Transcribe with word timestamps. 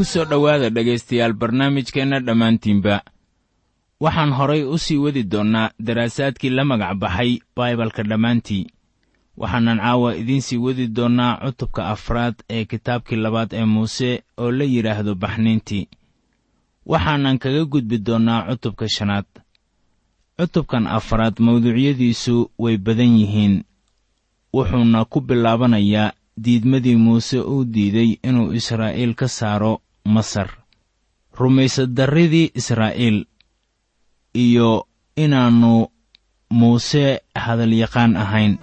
ku 0.00 0.04
soo 0.08 0.24
dhowaada 0.24 0.72
dhegaystayaal 0.72 1.36
barnaamijkeenna 1.36 2.24
dhammaantiinba. 2.24 3.04
Waxaan 4.00 4.32
horay 4.32 4.62
u 4.64 4.78
sii 4.78 4.96
wadi 4.96 5.22
doonnaa 5.28 5.70
daraasaadkii 5.86 6.50
la 6.50 6.64
magac 6.64 6.96
baxay 6.96 7.44
baibalka 7.56 8.02
dhammaantii. 8.02 8.66
Waxaanan 9.36 9.78
caawa 9.78 10.16
idiin 10.16 10.40
sii 10.40 10.56
wadi 10.56 10.86
doonnaa 10.88 11.36
cutubka 11.44 11.88
afraad 11.88 12.34
ee 12.50 12.64
kitaabkii 12.64 13.16
labaad 13.16 13.52
ee 13.52 13.64
muuse 13.64 14.22
oo 14.38 14.50
la 14.50 14.64
yidhaahdo 14.64 15.14
baxniintii 15.14 15.88
waxaanan 16.86 17.38
kaga 17.38 17.64
gudbi 17.64 17.98
doonnaa 17.98 18.48
cutubka 18.48 18.88
shanaad. 18.88 19.28
Cutubkan 20.38 20.86
afraad 20.86 21.34
mawduucyadiisu 21.44 22.50
way 22.58 22.76
badan 22.76 23.18
yihiin. 23.20 23.64
Wuxuuna 24.54 25.04
ku 25.04 25.20
bilaabanayaa 25.20 26.12
diidmadii 26.40 26.96
muuse 26.96 27.40
uu 27.40 27.64
diiday 27.64 28.16
inuu 28.24 28.52
israa'iil 28.52 29.14
ka 29.14 29.28
saaro 29.28 29.80
masar. 30.04 30.64
Rumaysaddarridii 31.38 32.52
israa'iil 32.54 33.26
iyo 34.34 34.86
inaannu 35.16 35.88
muuse 36.50 37.20
hadalyaqaan 37.34 38.16
ahayn 38.16 38.58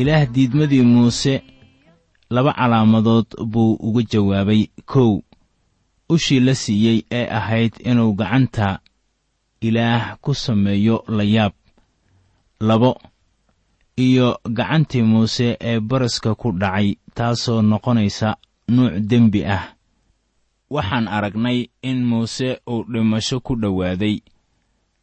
ilaah 0.00 0.24
diidmadii 0.34 0.82
muuse 0.82 1.34
laba 2.30 2.52
calaamadood 2.58 3.26
buu 3.52 3.72
uga 3.86 4.02
jawaabay. 4.12 4.62
Kow 4.86 5.20
ushii 6.08 6.40
la 6.40 6.54
siiyey 6.54 6.98
ee 7.10 7.26
ahayd 7.38 7.72
inuu 7.90 8.12
gacanta 8.20 8.78
ilaah 9.60 10.16
ku 10.22 10.34
sameeyo 10.34 11.04
layaab. 11.08 11.52
Labo 12.60 13.00
iyo 13.96 14.38
gacantii 14.56 15.02
muuse 15.02 15.56
ee 15.60 15.80
baraska 15.80 16.34
ku 16.34 16.52
dhacay 16.52 16.88
taasoo 17.14 17.62
noqonaysa 17.62 18.36
nuuc 18.68 18.94
dembi 19.10 19.44
ah. 19.44 19.64
Waxaan 20.70 21.08
aragnay 21.08 21.68
in 21.82 22.04
muuse 22.04 22.60
uu 22.70 22.84
dhimasho 22.92 23.40
ku 23.40 23.56
dhowaaday 23.56 24.20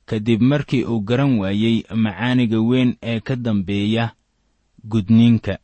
kadib 0.05 0.41
markii 0.41 0.83
uu 0.85 0.99
garan 1.01 1.39
waayey 1.39 1.83
macaaniga 2.03 2.59
weyn 2.61 2.95
ee 3.01 3.19
ka 3.19 3.35
dambeeya 3.35 4.11
gudniinka. 4.89 5.57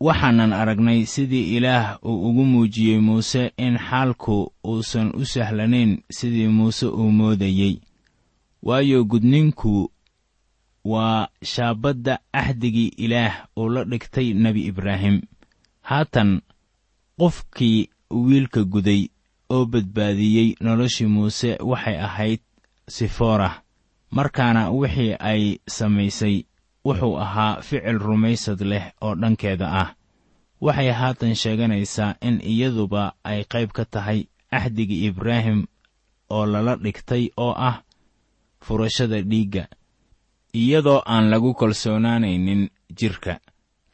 Waxaanan 0.00 0.52
aragnay 0.52 1.06
sidii 1.06 1.56
ilaah 1.56 1.98
uu 2.04 2.28
ugu 2.28 2.44
muujiyey 2.44 2.98
muuse 3.00 3.52
in 3.56 3.78
xaalku 3.78 4.52
uusan 4.66 5.10
u 5.14 5.24
sahlanayn 5.26 6.02
sidii 6.10 6.48
muuse 6.48 6.86
uu 6.86 7.10
moodayey. 7.10 7.80
Waayo 8.62 9.04
gudniinku 9.04 9.90
waa 10.84 11.28
shaabadda 11.42 12.18
axdigii 12.32 12.92
ilaah 12.96 13.46
uu 13.56 13.68
la 13.68 13.84
dhigtay 13.84 14.34
nebi 14.34 14.66
ibraahim. 14.66 15.20
Haatan 15.82 16.40
qofkii 17.18 17.88
wiilka 18.10 18.64
guday 18.64 19.08
oo 19.50 19.64
badbaadiyey 19.66 20.54
noloshii 20.60 21.06
muuse 21.06 21.56
waxay 21.60 21.98
ahayd 22.00 22.40
sifoorah 22.88 23.62
markaana 24.10 24.70
wixii 24.70 25.16
ay 25.18 25.58
samaysay 25.66 26.44
wuxuu 26.88 27.16
ahaa 27.24 27.60
ficil 27.62 27.98
rumaysad 27.98 28.60
leh 28.70 28.84
oo 29.00 29.14
dhankeeda 29.14 29.66
ah. 29.82 29.88
Waxay 30.60 30.90
haatan 30.90 31.34
sheeganaysaa 31.34 32.14
in 32.20 32.40
iyaduba 32.52 33.02
ay 33.24 33.44
qayb 33.52 33.70
ka 33.76 33.84
tahay 33.84 34.20
axdigii 34.50 35.06
ibraahim 35.06 35.66
oo 36.30 36.46
lala 36.46 36.76
dhigtay 36.76 37.30
oo 37.36 37.54
ah 37.56 37.82
furashada 38.60 39.22
dhiigga 39.22 39.68
iyadoo 40.52 41.02
aan 41.06 41.30
lagu 41.30 41.54
kalsoonaanaynin 41.54 42.62
jidhka 42.98 43.40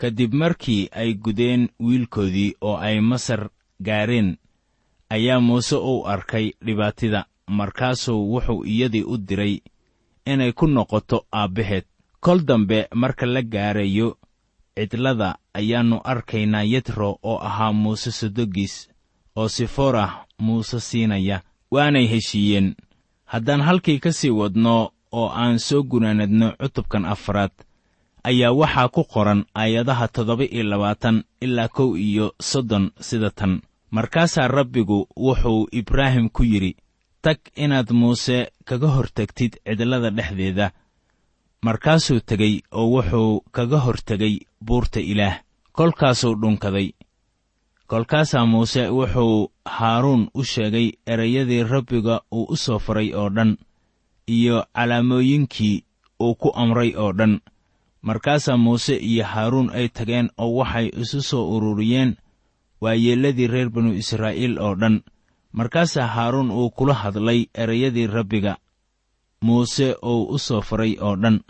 kadib 0.01 0.33
markii 0.35 0.89
ay 0.93 1.15
gudeen 1.15 1.69
wiilkoodii 1.81 2.55
oo 2.61 2.77
ay 2.77 3.01
masar 3.01 3.51
gaareen 3.87 4.37
ayaa 5.11 5.41
muuse 5.41 5.77
uu 5.77 6.07
arkay 6.07 6.47
dhibaatida 6.65 7.27
markaasuu 7.47 8.21
wuxuu 8.33 8.65
iyadii 8.65 9.03
u 9.13 9.17
diray 9.19 9.61
inay 10.27 10.53
ku 10.53 10.67
noqoto 10.67 11.27
aabbaheed 11.33 11.85
kol 12.25 12.41
dambe 12.49 12.79
marka 12.95 13.27
la 13.27 13.43
gaarayo 13.43 14.09
cidlada 14.77 15.29
ayaannu 15.59 15.97
arkaynaa 16.13 16.65
yetro 16.73 17.09
oo 17.31 17.39
ahaa 17.49 17.73
muuse 17.73 18.11
sodogiis 18.21 18.75
oo 19.37 19.49
sifoorah 19.57 20.11
muuse 20.45 20.81
siinaya 20.81 21.37
waanay 21.71 22.07
heshiiyeen. 22.13 22.69
Haddaan 23.33 23.61
halkii 23.69 23.99
ka 24.05 24.13
sii 24.13 24.31
wadno 24.31 24.93
oo 25.13 25.29
aan 25.43 25.59
soo 25.59 25.83
gunaanadno 25.83 26.49
cutubkan 26.63 27.05
afraad 27.15 27.53
ayaa 28.25 28.53
waxaa 28.61 28.89
ku 28.89 29.03
qoran 29.13 29.45
aayadaha 29.55 30.09
toddoba 30.09 30.45
iyo 30.45 30.65
labaatan 30.71 31.17
ilaa 31.41 31.69
kow 31.69 31.97
iyo 31.97 32.27
soddon 32.41 32.91
sida 33.01 33.31
tan. 33.31 33.61
Markaasaa 33.91 34.49
rabbigu 34.49 35.09
wuxuu 35.17 35.69
ibraahim 35.73 36.29
ku 36.29 36.43
yidhi 36.45 36.77
tag 37.23 37.39
inaad 37.57 37.91
muuse 37.93 38.51
kaga 38.65 38.87
hortagtid 38.97 39.53
cidlada 39.67 40.11
dhexdeeda 40.11 40.71
markaasuu 41.65 42.21
tegey 42.29 42.55
oo 42.79 42.87
wuxuu 42.95 43.41
kaga 43.55 43.79
hortegay 43.85 44.35
buurta 44.67 45.01
ilaah. 45.01 45.37
Kolkaasuu 45.77 46.35
dhunkaday. 46.41 46.89
Kolkaasaa 47.91 48.47
muuse 48.47 48.83
wuxuu 48.97 49.53
haaruun 49.77 50.23
u 50.35 50.45
sheegay 50.45 50.89
erayadii 51.07 51.63
rabbiga 51.73 52.21
uu 52.33 52.47
u 52.55 52.57
soo 52.57 52.79
faray 52.79 53.09
oo 53.21 53.29
dhan 53.37 53.57
iyo 54.37 54.65
calaamooyinkii 54.75 55.85
uu 56.21 56.35
ku 56.35 56.49
amray 56.63 56.91
oo 56.97 57.13
dhan. 57.19 57.41
Markaasaa 58.03 58.57
muuse 58.57 58.97
iyo 58.97 59.25
haaruun 59.25 59.71
ay 59.79 59.89
tageen 59.89 60.29
oo 60.39 60.51
waxay 60.59 60.89
isu 61.03 61.23
soo 61.23 61.45
ururiyeen 61.57 62.17
waayeelladii 62.81 63.47
reer 63.47 63.69
binu 63.71 63.93
israa'iil 64.03 64.59
oo 64.61 64.75
dhan. 64.81 65.01
Markaasaa 65.53 66.07
haaruun 66.07 66.51
uu 66.51 66.71
kula 66.71 66.95
hadlay 66.95 67.41
erayadii 67.55 68.07
rabbiga 68.07 68.57
muuse 69.41 69.97
uu 70.03 70.23
u 70.35 70.39
soo 70.39 70.61
faray 70.61 70.97
oo 71.01 71.17
dhan 71.17 71.41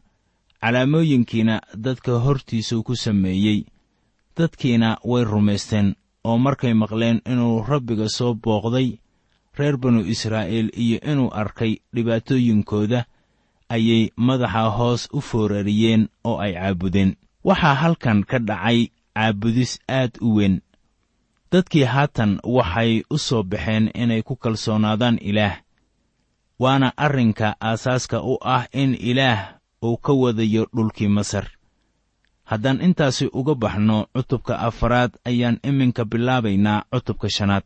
calaamooyinkiina 0.65 1.61
dadka 1.77 2.19
hortiisuu 2.25 2.83
ku 2.83 2.97
sameeyey. 2.97 3.65
Dadkiina 4.37 4.97
way 5.05 5.25
rumaysteen 5.25 5.95
oo 6.25 6.39
markay 6.39 6.75
maqleen 6.75 7.21
inuu 7.33 7.63
rabbiga 7.69 8.09
soo 8.09 8.35
booqday 8.35 8.97
reer 9.59 9.77
binu 9.77 10.01
israa'iil 10.01 10.71
iyo 10.73 10.99
inuu 11.13 11.29
arkay 11.35 11.77
dhibaatooyinkooda 11.95 13.05
ayay 13.69 14.09
madaxa 14.17 14.71
hoos 14.71 15.09
u 15.13 15.21
foorariyeen 15.21 16.09
oo 16.25 16.39
ay 16.39 16.53
caabudeen. 16.55 17.17
Waxaa 17.45 17.75
halkan 17.75 18.25
ka 18.25 18.39
dhacay 18.39 18.89
caabudis 19.15 19.79
aad 19.89 20.17
u 20.21 20.35
weyn. 20.37 20.61
Dadkii 21.53 21.85
haatan 21.85 22.41
waxay 22.45 23.03
u 23.11 23.19
soo 23.19 23.43
baxeen 23.43 23.91
inay 23.95 24.23
ku 24.23 24.37
kalsoonaadaan 24.37 25.19
ilaah 25.21 25.61
waana 26.59 26.93
arrinka 26.97 27.57
aasaaska 27.61 28.23
u 28.23 28.39
ah 28.41 28.65
in 28.73 28.97
ilaah 29.01 29.54
uu 29.85 29.97
ka 30.05 30.13
wadayo 30.13 30.63
dhulkii 30.75 31.09
masar. 31.17 31.47
Haddaan 32.51 32.81
intaasi 32.87 33.27
uga 33.39 33.55
baxno 33.63 34.07
cutubka 34.15 34.55
afaraad 34.69 35.13
ayaan 35.25 35.59
iminka 35.69 36.03
bilaabaynaa 36.05 36.85
cutubka 36.93 37.29
shanaad. 37.37 37.65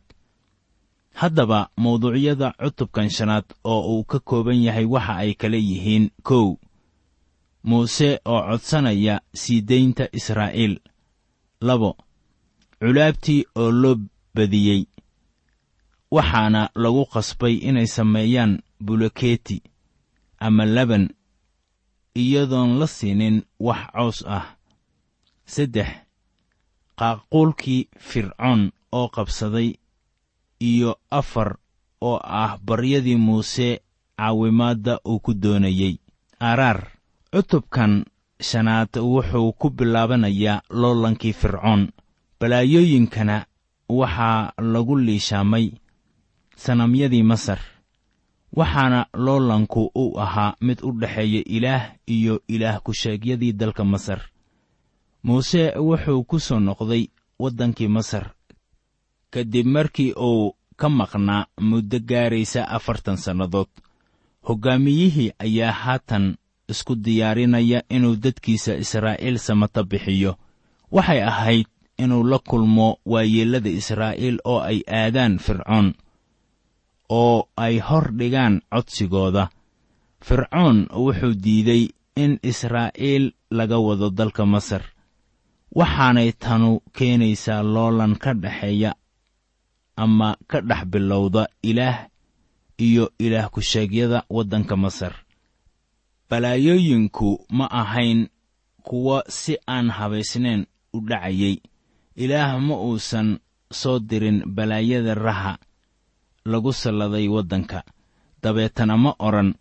Haddaba 1.19 1.59
mawduucyada 1.77 2.47
cutubkan 2.61 3.09
shanaad 3.09 3.45
oo 3.63 3.81
uu 3.97 4.03
ka 4.03 4.19
kooban 4.19 4.59
yahay 4.65 4.85
waxa 4.85 5.13
ay 5.23 5.31
kala 5.41 5.57
yihiin 5.57 6.05
kow. 6.27 6.47
Muuse 7.63 8.09
oo 8.25 8.41
codsanaya 8.49 9.15
sii 9.41 9.61
daynta 9.69 10.05
israa'iil. 10.17 10.75
Labo 11.67 11.91
culaabtii 12.79 13.41
oo 13.55 13.71
loo 13.81 13.95
badiyey. 14.35 14.81
Waxaana 16.11 16.61
lagu 16.75 17.03
qasbay 17.13 17.55
inay 17.69 17.87
sameeyaan 17.87 18.53
buloketi 18.85 19.57
ama 20.39 20.65
laban 20.65 21.09
iyadoon 22.23 22.71
la 22.79 22.87
siinin 22.87 23.37
wax 23.59 23.81
cows 23.95 24.19
ah. 24.27 24.45
Saddex 25.53 25.89
qaaquulkii 26.99 27.87
fircoon 28.07 28.61
oo 28.91 29.07
qabsaday. 29.15 29.69
Iyo 30.59 30.91
afar 31.19 31.49
oo 32.01 32.19
ah 32.23 32.57
baryadii 32.65 33.15
muuse 33.15 33.67
caawimaadda 34.17 34.99
uu 35.07 35.19
ku 35.19 35.31
doonayey 35.33 35.95
araar 36.39 36.79
cutubkan 37.31 37.93
shanaad 38.47 38.91
wuxuu 39.11 39.53
ku 39.59 39.69
bilaabanayaa 39.69 40.61
loolankii 40.79 41.33
fircoon. 41.33 41.81
Balaayooyinkana 42.39 43.45
waxaa 43.89 44.51
lagu 44.73 44.95
liishaamay 44.97 45.65
sanamyadii 46.55 47.23
masar 47.23 47.59
waxaana 48.57 49.05
loolanku 49.13 49.91
u 49.95 50.19
ahaa 50.19 50.55
mid 50.61 50.79
u 50.83 50.91
dhexeeya 50.91 51.43
ilaah 51.45 51.83
iyo 52.07 52.41
ilaah 52.47 52.81
ku-sheegyadii 52.83 53.53
dalka 53.53 53.83
masar. 53.83 54.21
Muuse 55.23 55.73
wuxuu 55.77 56.23
ku 56.23 56.39
soo 56.39 56.59
noqday 56.59 57.07
waddankii 57.39 57.87
masar 57.87 58.33
ka 59.31 59.43
dib 59.43 59.65
markii 59.67 60.13
uu 60.17 60.55
ka 60.75 60.89
maqnaa 60.89 61.45
muddo 61.61 61.99
gaaraysa 61.99 62.67
afartan 62.69 63.17
sannadood. 63.17 63.67
Hoggaamiyihii 64.47 65.31
ayaa 65.39 65.71
haatan 65.71 66.37
isku 66.69 66.95
diyaarinaya 66.95 67.83
inuu 67.89 68.15
dadkiisa 68.15 68.75
israa'iil 68.75 69.37
samata 69.37 69.83
bixiyo. 69.83 70.35
Waxay 70.91 71.21
ahayd 71.23 71.67
inuu 71.97 72.23
la 72.23 72.39
kulmo 72.39 72.97
waayeellada 73.05 73.69
israa'iil 73.69 74.37
oo 74.45 74.59
ay 74.59 74.79
aadaan 74.87 75.37
fircoon 75.39 75.93
oo 77.09 77.49
ay 77.57 77.79
hor 77.79 78.11
dhigaan 78.17 78.61
codsigooda. 78.71 79.49
Fircoon 80.21 80.87
wuxuu 80.93 81.33
diiday 81.43 81.83
in 82.15 82.39
israa'iil 82.43 83.31
laga 83.51 83.77
wado 83.79 84.09
dalka 84.09 84.45
masar. 84.45 84.83
Waxaanay 85.75 86.31
tanu 86.33 86.81
keenaysaa 86.95 87.63
loolan 87.63 88.15
ka 88.23 88.33
dhexeeya 88.33 88.91
ama 89.95 90.35
ka 90.47 90.61
dhex 90.61 90.85
bilowda 90.91 91.47
ilaah 91.63 92.07
iyo 92.77 93.11
ilaah 93.19 93.49
ku-sheegyada 93.53 94.23
waddanka 94.29 94.75
masar. 94.75 95.13
Balaayooyinku 96.29 97.45
ma 97.49 97.65
ahayn 97.71 98.27
kuwo 98.83 99.23
si 99.27 99.57
aan 99.67 99.89
habaysnayn 99.89 100.65
u 100.93 100.99
dhacayay. 101.01 101.61
Ilaah 102.15 102.59
ma 102.59 102.75
uusan 102.75 103.39
soo 103.71 103.99
dirin 103.99 104.43
balaayada 104.45 105.15
raha 105.15 105.57
lagu 106.45 106.73
salladay 106.73 107.27
waddanka. 107.27 107.83
Dabeetana 108.43 108.97
ma 108.97 109.11
odhan 109.19 109.55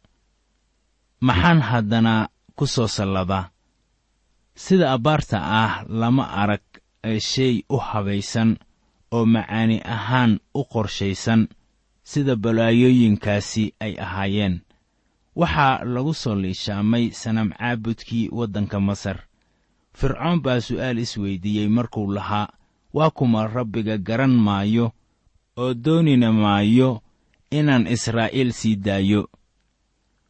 maxaan 1.20 1.60
haddana 1.60 2.28
ku 2.56 2.66
soo 2.66 2.86
salladaa? 2.86 3.50
Sida 4.54 4.92
abbaarta 4.92 5.38
ah 5.42 5.84
lama 5.88 6.24
arag 6.42 6.62
shay 7.20 7.62
u 7.70 7.76
habaysan 7.78 8.58
oo 9.10 9.24
macaani 9.26 9.78
ahaan 9.84 10.40
u 10.54 10.64
qorshaysan 10.64 11.48
sida 12.02 12.36
balaayooyinkaasi 12.36 13.74
ay 13.80 13.94
ahaayeen. 13.98 14.60
Waxaa 15.36 15.84
lagu 15.84 16.14
soo 16.14 16.34
liishaamay 16.34 17.10
sanam 17.10 17.50
caabudkii 17.58 18.28
waddanka 18.32 18.80
masar. 18.80 19.18
Fircoon 19.98 20.40
baa 20.42 20.60
su'aal 20.60 20.98
isweydiiyey 20.98 21.68
markuu 21.68 22.10
lahaa 22.12 22.48
waa 22.94 23.10
kuma 23.10 23.46
rabbiga 23.46 23.98
garan 23.98 24.34
maayo 24.46 24.92
oo 25.60 25.74
doonina 25.84 26.28
maayo 26.32 26.90
inaan 27.58 27.86
israa'iil 27.94 28.50
sii 28.52 28.76
daayo. 28.76 29.22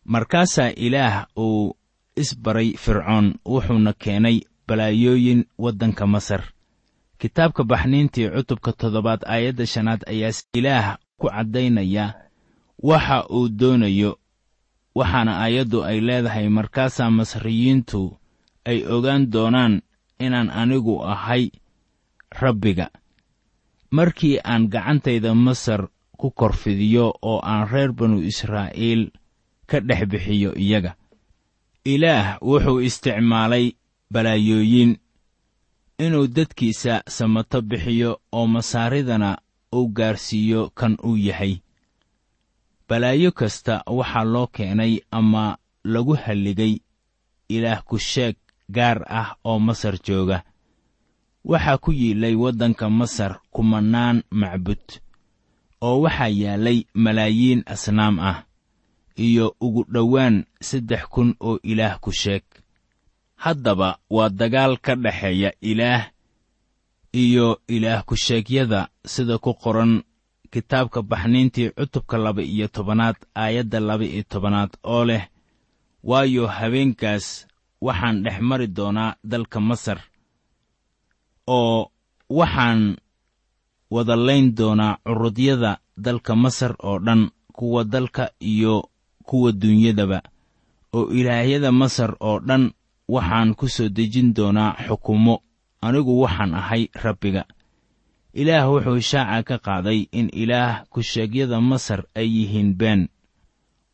Markaasaa 0.04 0.72
ilaah 0.76 1.26
uu 1.36 1.76
isbaray 2.16 2.72
fircoon 2.82 3.34
wuxuuna 3.46 3.92
keenay 3.92 4.40
balaayooyin 4.66 5.44
waddanka 5.58 6.06
masar. 6.06 6.42
Kitaabka 7.18 7.62
baxniintii 7.70 8.30
cutubka 8.34 8.72
toddobaad 8.72 9.22
aayadda 9.26 9.66
shanaad 9.66 10.02
ayaa 10.12 10.32
ilaah 10.58 10.96
ku 11.18 11.26
caddaynaya 11.28 12.04
waxa 12.88 13.26
uu 13.36 13.48
doonayo 13.48 14.18
waxaana 14.94 15.32
aayaddu 15.42 15.78
ay 15.84 15.98
leedahay 16.00 16.48
markaasaa 16.48 17.10
masriyiintu 17.10 18.16
ay 18.64 18.78
ogaan 18.86 19.22
doonaan 19.32 19.74
inaan 20.24 20.50
anigu 20.50 20.94
ahay 21.12 21.50
rabbiga 22.40 22.86
markii 23.90 24.38
aan 24.44 24.68
gacantayda 24.72 25.34
masar 25.34 25.88
ku 26.18 26.30
korfidiyo 26.30 27.06
oo 27.22 27.40
aan 27.42 27.68
reer 27.72 27.92
banu 27.92 28.18
israa'iil 28.30 29.10
ka 29.66 29.80
dhex 29.80 30.02
bixiyo 30.10 30.50
iyaga 30.56 30.96
ilaah 31.84 32.38
wuxuu 32.42 32.80
isticmaalay 32.88 33.66
balaayooyin 34.12 34.96
inuu 35.98 36.26
dadkiisa 36.36 37.02
samato 37.08 37.62
bixiyo 37.62 38.20
oo 38.32 38.46
masaaridana 38.46 39.38
uu 39.74 39.88
gaarsiiyo 39.96 40.70
kan 40.74 40.96
uu 41.04 41.16
yahay. 41.16 41.54
Balaayo 42.88 43.32
kasta 43.32 43.82
waxaa 43.86 44.24
loo 44.24 44.46
keenay 44.46 45.00
ama 45.10 45.58
lagu 45.84 46.14
halligay 46.24 46.74
ilaah 47.48 47.82
ku-sheeg 47.88 48.36
gaar 48.76 48.98
ah 49.08 49.36
oo 49.44 49.58
masar 49.58 49.96
jooga 50.06 50.42
waxaa 51.50 51.78
ku 51.84 51.90
yiilay 51.92 52.34
waddanka 52.42 52.86
masar 52.98 53.32
kumannaan 53.54 54.18
macbud 54.40 54.84
oo 55.86 56.00
waxaa 56.04 56.28
yaallay 56.42 56.78
malaayiin 57.04 57.60
asnaam 57.72 58.16
ah 58.30 58.38
iyo 59.26 59.46
ugu 59.64 59.82
dhowaan 59.94 60.36
saddex 60.68 61.02
kun 61.12 61.28
oo 61.40 61.58
ilaah 61.70 61.98
ku 62.00 62.10
sheeg. 62.12 62.44
Haddaba 63.44 63.98
waa 64.10 64.28
dagaal 64.40 64.74
ka 64.84 64.92
dhexeeya 65.04 65.50
ilaah 65.70 66.02
iyo 67.22 67.46
ilaah 67.68 68.02
ku-sheegyada 68.08 68.80
sida 69.12 69.38
ku 69.38 69.54
qoran 69.62 70.02
kitaabka 70.52 71.02
baxniintii 71.02 71.70
cutubka 71.76 72.16
laba 72.18 72.42
iyo 72.42 72.66
tobanaad 72.68 73.16
aayadda 73.34 73.80
laba 73.80 74.04
iyo 74.04 74.22
tobanaad 74.32 74.70
oo 74.84 75.04
leh 75.04 75.24
waayo 76.04 76.46
habeenkaas 76.46 77.46
waxaan 77.80 78.22
dhex 78.24 78.38
mari 78.40 78.66
doonaa 78.66 79.16
dalka 79.24 79.60
masar 79.60 79.98
oo 81.56 81.90
waxaan 82.38 82.96
wada 83.94 84.16
layn 84.26 84.46
doonaa 84.58 84.98
curudyada 85.06 85.72
dalka 86.04 86.32
masar 86.36 86.72
oo 86.88 86.98
dhan 87.06 87.30
kuwa 87.56 87.84
dalka 87.84 88.24
iyo 88.40 88.74
kuwa 89.28 89.52
duunyadaba 89.52 90.20
oo 90.96 91.08
ilaahyada 91.18 91.72
masar 91.72 92.16
oo 92.20 92.38
dhan 92.48 92.64
waxaan 93.08 93.54
ku 93.58 93.66
soo 93.68 93.88
dejin 93.88 94.34
doonaa 94.36 94.76
xukumo. 94.86 95.42
Anigu 95.80 96.20
waxaan 96.22 96.54
ahay 96.54 96.82
rabbiga. 97.04 97.44
Ilaah 98.34 98.66
wuxuu 98.70 99.00
shaaca 99.00 99.42
ka 99.48 99.56
qaaday 99.66 100.00
in 100.12 100.28
ilaah 100.42 100.84
ku-sheegyada 100.92 101.60
masar 101.60 102.00
ay 102.14 102.28
yihiin 102.36 102.74
been. 102.80 103.08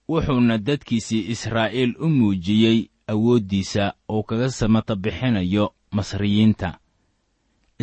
Wuxuuna 0.09 0.59
dadkiisii 0.59 1.29
israa'iil 1.33 1.93
u 2.01 2.09
muujiyey 2.09 2.79
awooddiisa 3.07 3.85
uu 4.11 4.23
kaga 4.29 4.49
samata 4.51 4.97
bixinayo 4.97 5.75
masriyiinta 5.93 6.79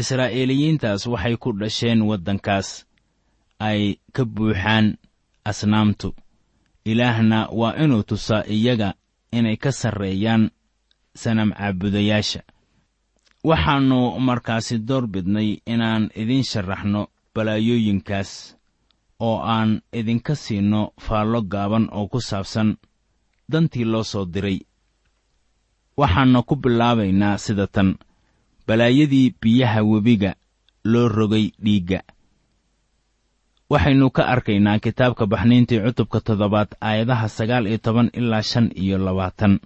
israa'iiliyiintaas 0.02 1.02
waxay 1.14 1.36
ku 1.44 1.50
dhasheen 1.60 2.02
waddankaas. 2.10 2.70
Ay 3.68 3.82
ka 4.16 4.24
buuxaan 4.26 4.88
asnaamtu. 5.50 6.10
Ilaahna 6.92 7.40
waa 7.60 7.76
inuu 7.84 8.04
tusaa 8.10 8.44
iyaga 8.56 8.90
inay 9.38 9.58
ka 9.64 9.72
sarreeyaan 9.72 10.44
sanam 11.22 11.50
caabudayaasha. 11.58 12.42
Waxaannu 13.50 14.00
markaasi 14.28 14.76
door 14.88 15.06
bidnay 15.14 15.50
inaan 15.74 16.04
idiin 16.22 16.44
sharaxno 16.52 17.02
balaayooyinkaas 17.34 18.32
oo 19.28 19.38
aan 19.56 19.72
idinka 20.00 20.34
siinno 20.44 20.82
faallo 21.06 21.40
gaaban 21.54 21.86
oo 21.98 22.06
ku 22.12 22.20
saabsan 22.30 22.70
dantii 23.52 23.86
loo 23.92 24.04
soo 24.12 24.26
diray. 24.34 24.60
Waxaanna 26.00 26.40
ku 26.48 26.56
bilaabaynaa 26.64 27.38
sida 27.46 27.68
tan 27.76 27.90
balaayadii 28.72 29.36
biyaha 29.42 29.84
webiga 29.84 30.32
loo 30.88 31.08
rogay 31.12 31.52
dhiigga. 31.60 32.00
Waxaynu 33.70 34.08
ka 34.16 34.24
arkaynaa 34.34 34.80
kitaabka 34.80 35.26
baxniintii 35.28 35.80
cutubka 35.86 36.20
toddobaad 36.24 36.70
aayadaha 36.82 37.28
sagaal 37.30 37.68
iyo 37.68 37.78
toban 37.78 38.10
ilaa 38.14 38.42
shan 38.42 38.72
iyo 38.76 38.98
labaatan. 38.98 39.60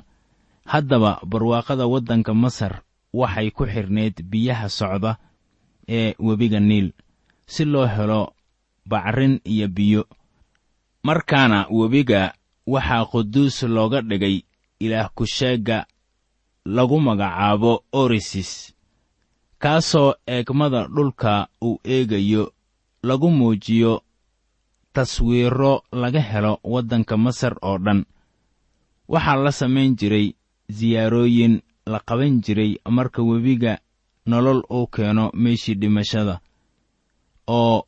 Haddaba 0.66 1.22
barwaaqada 1.30 1.86
waddanka 1.94 2.34
masar 2.34 2.82
waxay 3.14 3.52
ku 3.54 3.64
xidhnayd 3.74 4.16
biyaha 4.32 4.70
socda 4.70 5.12
ee 5.98 6.16
webiga 6.20 6.60
niil 6.60 6.88
si 7.54 7.66
loo 7.66 7.86
helo 7.86 8.34
bacrin 8.90 9.38
iyo 9.46 9.68
biyo. 9.68 10.04
Markaana 11.04 11.68
webiga 11.70 12.34
waxaa 12.66 13.06
quduus 13.06 13.64
looga 13.64 14.02
dhigay 14.02 14.42
ilaah 14.82 15.10
ku-sheegga 15.16 15.86
lagu 16.66 16.98
magacaabo 17.08 17.86
orisis 17.94 18.75
kaasoo 19.66 20.14
eegmada 20.28 20.88
dhulka 20.96 21.48
uu 21.68 21.80
eegayo 21.84 22.54
lagu 23.04 23.32
muujiyo 23.32 24.02
taswiiro 24.94 25.84
laga 25.92 26.22
helo 26.22 26.60
waddanka 26.64 27.18
masar 27.18 27.56
oo 27.62 27.78
dhan. 27.78 28.06
Waxaa 29.08 29.36
la 29.36 29.52
samayn 29.52 29.96
jiray 30.00 30.28
siyaarooyin 30.70 31.62
la 31.86 32.00
qaban 32.00 32.42
jiray 32.46 32.78
marka 32.90 33.22
webiga 33.24 33.80
nolol 34.26 34.62
uu 34.70 34.88
keeno 34.88 35.32
meeshii 35.34 35.76
dhimashada 35.82 36.40
oo 37.48 37.88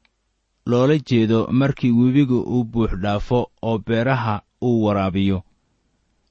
loola 0.65 0.98
jeedo 0.98 1.48
markii 1.51 1.91
webiga 1.91 2.36
uu 2.36 2.63
buux 2.63 2.91
dhaafo 3.03 3.51
oo 3.62 3.77
beeraha 3.77 4.41
uu 4.62 4.84
waraabiyo. 4.84 5.43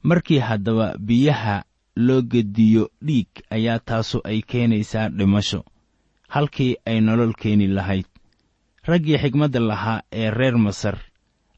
Markii 0.02 0.38
haddaba 0.38 0.94
biyaha 0.98 1.62
loo 1.96 2.22
gediyo 2.22 2.88
dhiig 3.06 3.28
ayaa 3.50 3.78
taasu 3.78 4.20
ay 4.24 4.42
keenaysaa 4.42 5.08
dhimasho 5.08 5.64
halkii 6.28 6.76
ay 6.86 7.00
nolol 7.00 7.32
keeni 7.34 7.66
lahayd. 7.68 8.06
Raggii 8.86 9.18
xigmadda 9.18 9.60
lahaa 9.60 10.02
ee 10.12 10.30
reer 10.30 10.56
masar 10.58 10.98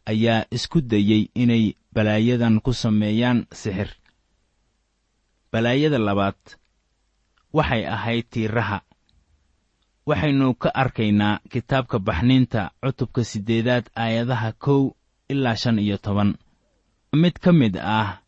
ayaa 0.07 0.45
isku 0.51 0.81
dayey 0.81 1.29
inay 1.35 1.75
balaayadan 1.95 2.61
ku 2.61 2.73
sameeyaan 2.73 3.47
sixir. 3.53 3.89
Balaayada 5.53 5.99
labaad 5.99 6.41
waxay 7.53 7.87
ahayd 7.87 8.27
tiiraha. 8.31 8.79
Waxaynu 10.07 10.55
ka 10.55 10.71
arkaynaa 10.75 11.41
kitaabka 11.51 11.99
baxniinta 11.99 12.71
cutubka 12.83 13.25
siddeedaad 13.25 13.87
aayadaha 13.97 14.53
kow 14.53 14.93
ilaa 15.29 15.57
shan 15.57 15.79
iyo 15.79 15.97
toban. 15.99 16.31
Mid 17.13 17.37
ka 17.41 17.53
mid 17.53 17.77
ah 17.77 18.21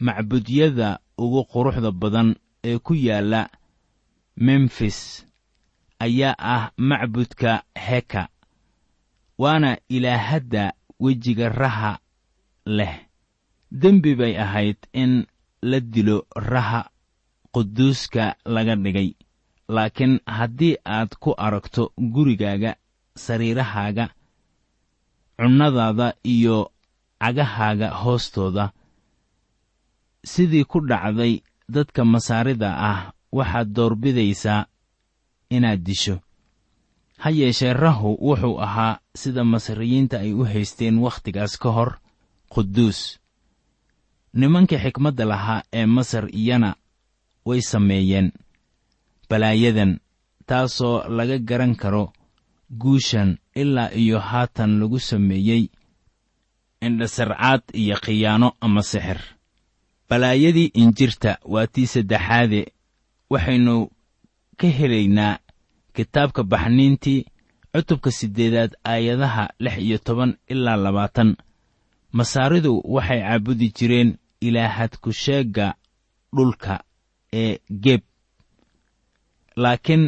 macbudyada 0.00 0.98
ugu 1.18 1.44
quruxda 1.52 1.90
badan 1.92 2.28
ee 2.64 2.78
ku 2.78 2.94
yaalla 2.94 3.48
memfis 4.36 5.26
ayaa 6.04 6.34
ah 6.38 6.70
macbudka 6.88 7.62
heka 7.74 8.28
waana 9.38 9.78
ilaahadda 9.88 10.72
wejiga 11.00 11.48
raha 11.48 11.98
leh. 12.66 12.94
Dembi 13.72 14.14
bay 14.14 14.34
ahayd 14.38 14.76
in 14.92 15.26
la 15.62 15.80
dilo 15.80 16.26
raha 16.34 16.90
quduuska 17.52 18.36
laga 18.44 18.76
dhigay 18.76 19.14
laakiin 19.68 20.20
haddii 20.26 20.76
aad 20.84 21.10
ku 21.22 21.34
aragto 21.36 21.92
gurigaaga 21.98 22.76
sariirahaaga 23.24 24.04
cunnadaada 25.38 26.14
iyo 26.24 26.70
cagahaaga 27.20 27.88
hoostooda 27.90 28.72
sidii 30.26 30.64
ku 30.70 30.80
dhacday 30.80 31.42
dadka 31.74 32.04
masaarida 32.04 32.70
ah 32.90 33.00
waxaad 33.32 33.68
doorbidaysaa 33.76 34.66
inaad 35.50 35.80
disho. 35.86 36.16
Ha 37.22 37.30
yeeshee 37.30 37.72
rahu 37.72 38.10
wuxuu 38.20 38.60
ahaa 38.66 38.98
sida 39.14 39.44
masriyiinta 39.44 40.16
ay 40.20 40.32
u 40.34 40.44
haysteen 40.44 40.98
wakhtigaas 40.98 41.54
ka 41.62 41.68
hor 41.76 41.90
quduus. 42.52 43.18
Nimankii 44.34 44.78
xikmadda 44.84 45.24
lahaa 45.24 45.62
ee 45.72 45.86
masar 45.86 46.24
iyana 46.40 46.76
way 47.46 47.60
sameeyeen. 47.62 48.32
Balaayadan 49.30 49.92
taasoo 50.46 51.08
laga 51.08 51.38
garan 51.38 51.74
karo 51.76 52.12
guushan 52.78 53.38
ilaa 53.54 53.90
iyo 53.94 54.18
haatan 54.20 54.78
lagu 54.80 54.98
sameeyey 54.98 55.68
indhasarcaad 56.80 57.62
iyo 57.72 57.96
khiyaano 58.04 58.52
ama 58.60 58.82
sixir 58.82 59.35
balaayadii 60.08 60.70
injirta 60.82 61.38
waa 61.44 61.66
tii 61.66 61.86
saddexaade. 61.86 62.60
Waxaynu 63.30 63.90
ka 64.60 64.66
helaynaa 64.78 65.38
kitaabka 65.94 66.42
baxniintii 66.42 67.20
cutubka 67.74 68.10
siddeedaad 68.10 68.72
aayadaha 68.84 69.44
lix 69.58 69.76
iyo 69.78 69.98
toban 69.98 70.36
ilaa 70.48 70.76
labaatan. 70.76 71.36
Masaaridu 72.12 72.72
waxay 72.94 73.20
caabudi 73.20 73.68
jireen 73.76 74.10
ilaahad 74.40 74.92
ku-sheegga 75.02 75.74
dhulka 76.36 76.74
ee 77.32 77.58
geeb 77.84 78.02
laakiin 79.56 80.04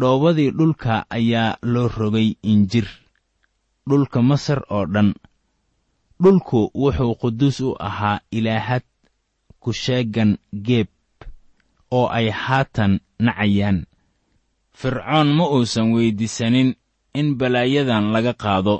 dhoobadii 0.00 0.50
dhulka 0.58 0.94
ayaa 1.10 1.56
loo 1.62 1.88
rogay 1.88 2.28
injir 2.42 2.86
dhulka 3.88 4.22
masar 4.22 4.60
oo 4.70 4.86
dhan 4.94 5.14
dhulku 6.22 6.70
wuxuu 6.74 7.14
quduus 7.20 7.60
u 7.60 7.76
ahaa 7.78 8.20
ilaahad 8.30 8.82
ku-sheeggan 9.62 10.38
geeb 10.66 10.88
oo 11.90 12.06
ay 12.08 12.30
haatan 12.30 13.00
nacayaan. 13.18 13.86
Fircoon 14.78 15.28
ma 15.36 15.44
uusan 15.54 15.92
weyddiisanin 15.94 16.74
in 17.14 17.36
balaayadan 17.38 18.12
laga 18.12 18.34
qaado. 18.34 18.76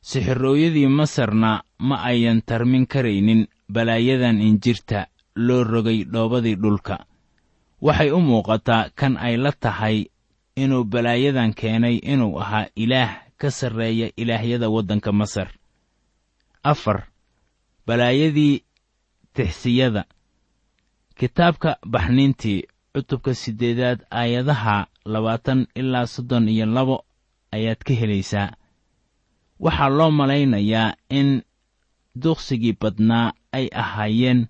Sixirooyadii 0.00 0.88
masarna 0.88 1.62
ma 1.78 1.96
ayan 2.10 2.42
tarmin 2.46 2.86
karaynin 2.86 3.46
balaayadan 3.72 4.40
injirta 4.40 5.06
loo 5.36 5.64
rogay 5.64 6.04
dhoobadii 6.12 6.56
dhulka. 6.62 6.96
Waxay 7.82 8.10
u 8.10 8.20
muuqataa 8.20 8.90
kan 8.98 9.16
ay 9.16 9.36
la 9.36 9.52
tahay 9.52 10.06
inuu 10.56 10.84
balaayadan 10.84 11.54
keenay 11.54 11.96
inuu 12.02 12.40
ahaa 12.40 12.66
ilaah 12.76 13.10
ka 13.36 13.50
sarreeya 13.50 14.10
ilaahyada 14.16 14.70
waddanka 14.70 15.12
masar 15.12 15.57
afar 16.72 16.98
balaayadii 17.86 18.54
tixsiyada 19.34 20.02
kitaabka 21.18 21.70
baxniintii 21.92 22.58
cutubka 22.94 23.34
siddeedaad 23.34 24.00
aayadaha 24.20 24.76
labaatan 25.12 25.60
ilaa 25.80 26.06
soddon 26.06 26.48
iyo 26.48 26.66
labo 26.66 26.96
ayaad 27.56 27.80
ka 27.86 27.92
helaysaa. 28.00 28.48
Waxaa 29.64 29.88
loo 29.98 30.10
malaynayaa 30.18 30.94
in 31.18 31.42
duqsigii 32.22 32.76
badnaa 32.80 33.32
ay 33.52 33.66
ahaayeen 33.82 34.40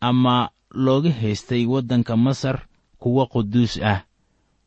ama 0.00 0.50
looga 0.84 1.10
haystay 1.20 1.66
waddanka 1.66 2.16
masar 2.16 2.56
kuwa 3.00 3.26
quduus 3.32 3.74
ah 3.92 4.00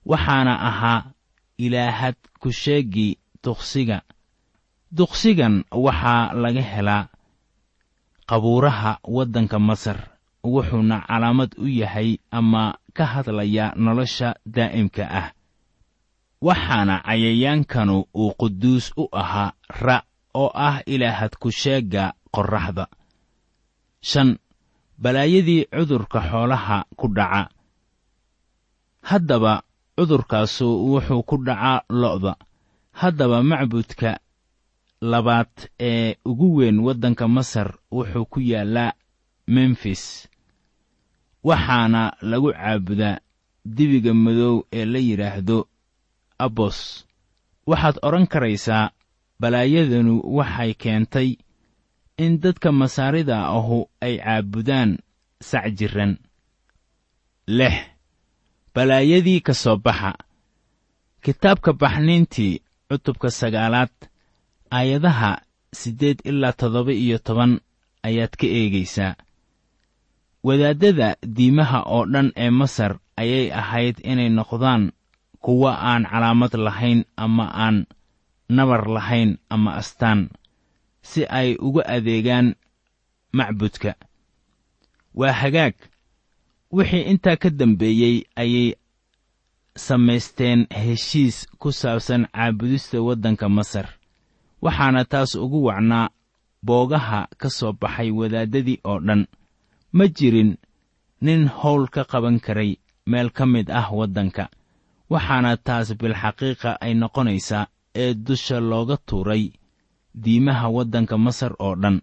waxaana 0.05 0.53
ahaa 0.69 1.00
ilaahad 1.57 2.15
ku-sheeggii 2.41 3.17
duqsiga 3.43 3.98
duqsigan 4.91 5.63
waxaa 5.71 6.33
laga 6.36 6.62
helaa 6.62 7.07
qabuuraha 8.29 9.00
waddanka 9.15 9.60
masar 9.60 9.98
wuxuuna 10.43 10.98
calaamad 11.07 11.51
u 11.57 11.67
yahay 11.67 12.17
ama 12.31 12.75
ka 12.93 13.05
hadlayaa 13.05 13.75
nolosha 13.75 14.36
daa'imka 14.45 15.03
ah. 15.21 15.27
Waxaana 16.41 16.95
cayayaankanu 17.05 18.05
uu 18.15 18.33
quduus 18.39 18.91
u 18.98 19.05
ahaa 19.12 19.53
ra' 19.69 20.03
oo 20.33 20.50
ah 20.53 20.81
ilaahad 20.86 21.38
ku-sheegga 21.39 22.13
qorraxda. 22.33 22.88
Shan 24.01 24.39
balaayadii 24.98 25.69
cudurka 25.69 26.19
xoolaha 26.29 26.77
ku 26.98 27.07
dhaca. 27.13 27.53
Haddaba 29.10 29.62
cudurkaasu 29.98 30.65
wuxuu 30.65 31.21
ku 31.24 31.36
dhacaa 31.45 31.86
lo'da. 31.89 32.33
Haddaba 32.91 33.43
macbudka 33.43 34.17
labaad 35.01 35.70
ee 35.79 36.15
ugu 36.25 36.55
weyn 36.55 36.79
waddanka 36.79 37.27
masar 37.27 37.77
wuxuu 37.91 38.25
ku 38.25 38.39
yaallaa 38.39 38.93
memfis 39.48 40.27
waxaana 41.43 42.13
lagu 42.22 42.53
caabudaa 42.53 43.20
dibiga 43.65 44.13
madow 44.13 44.63
ee 44.74 44.86
la 44.86 45.00
yidhaahdo 45.00 45.67
abos 46.46 47.05
waxaad 47.67 47.98
odhan 48.01 48.27
karaysaa 48.27 48.91
balaayadanu 49.39 50.22
waxay 50.38 50.74
keentay 50.74 51.29
in 52.17 52.39
dadka 52.41 52.72
masaarida 52.72 53.38
ahu 53.58 53.89
ay 54.01 54.17
caabudaan 54.17 54.98
sac 55.50 55.65
jirran 55.77 56.17
lix 57.48 57.75
balaayadii 58.75 59.41
ka 59.41 59.53
soo 59.53 59.77
baxa. 59.77 60.13
Kitaabka 61.24 61.74
baxniintii 61.74 62.62
cutubka 62.89 63.29
sagaalaad 63.29 63.93
aayadaha 64.72 65.32
siddeed 65.80 66.20
ilaa 66.30 66.54
toddoba 66.60 66.92
iyo 66.94 67.18
toban 67.18 67.60
ayaad 68.04 68.34
ka 68.40 68.48
eegaysaa. 68.48 69.16
Wadaaddada 70.44 71.16
diimaha 71.36 71.80
oo 71.86 72.06
dhan 72.13 72.32
ee 72.36 72.50
masar 72.50 72.92
ayay 73.22 73.51
ahayd 73.62 73.96
inay 74.04 74.30
noqdaan 74.30 74.84
kuwa 75.44 75.72
aan 75.90 76.04
calaamad 76.12 76.54
lahayn 76.66 77.06
ama 77.18 77.46
aan 77.54 77.86
nabar 78.50 78.84
lahayn 78.96 79.38
ama 79.50 79.72
astaan 79.82 80.30
si 81.01 81.22
ay 81.30 81.56
uga 81.60 81.82
adeegaan 81.96 82.48
macbudka. 83.38 83.96
Waa 85.13 85.32
hagaag. 85.42 85.75
Wixii 86.72 87.04
intaa 87.12 87.36
ka 87.42 87.50
dambeeyey 87.50 88.24
ayay 88.36 88.75
samaysteen 89.75 90.68
heshiis 90.72 91.48
ku 91.60 91.72
saabsan 91.72 92.28
caabudista 92.34 92.98
waddanka 93.01 93.50
masar 93.50 93.88
waxaana 94.65 95.01
taas 95.12 95.32
ugu 95.44 95.60
wacnaa 95.68 96.10
boogaha 96.65 97.20
ka 97.41 97.50
soo 97.58 97.74
baxay 97.82 98.10
wadaaddadii 98.20 98.80
oo 98.91 99.00
dhan. 99.08 99.22
Ma 99.98 100.06
jirin 100.18 100.51
nin 101.25 101.41
howl 101.60 101.84
ka 101.94 102.03
qaban 102.12 102.38
karay 102.46 102.72
meel 103.12 103.30
ka 103.38 103.46
mid 103.53 103.68
ah 103.80 103.88
waddanka 104.00 104.44
waxaana 105.13 105.51
taas 105.68 105.88
bilxaqiiqa 106.00 106.72
ay 106.86 106.94
noqonaysaa 107.01 107.65
ee 108.01 108.13
dusha 108.25 108.58
looga 108.70 108.98
tuuray 109.08 109.44
diimaha 110.24 110.68
waddanka 110.75 111.15
masar 111.25 111.53
oo 111.65 111.75
dhan. 111.82 111.98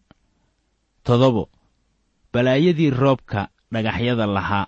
Toddobo 1.04 1.44
balaayadii 2.32 2.90
roobka 2.90 3.40
dhagaxyada 3.72 4.26
lahaa. 4.36 4.66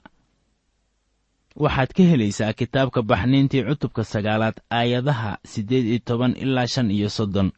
Waxaad 1.62 1.90
ka 1.97 2.02
helaysaa 2.11 2.52
kitaabka 2.59 3.00
baxniintii 3.11 3.62
cutubka 3.68 4.02
sagaalaad 4.12 4.56
aayadaha 4.78 5.30
siddeed 5.52 5.87
iyo 5.87 5.99
toban 6.09 6.32
ilaa 6.44 6.66
shan 6.73 6.90
iyo 6.90 7.09
soddon 7.16 7.49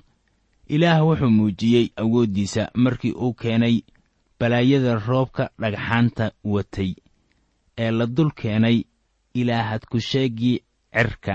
ilaah 0.74 1.00
wuxuu 1.06 1.30
muujiyey 1.38 1.86
awooddiisa 2.02 2.62
markii 2.84 3.12
uu 3.24 3.34
keenay 3.40 3.76
balaayada 4.38 4.92
roobka 5.08 5.44
dhagxaanta 5.60 6.26
watay 6.44 6.90
ee 7.82 7.90
la 7.98 8.06
dul 8.06 8.30
keenay 8.40 8.78
ilaahad 9.40 9.82
ku-sheeggii 9.90 10.62
cerka 10.94 11.34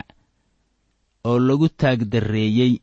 oo 1.30 1.40
lagu 1.48 1.68
taagdarreeyey 1.70 2.74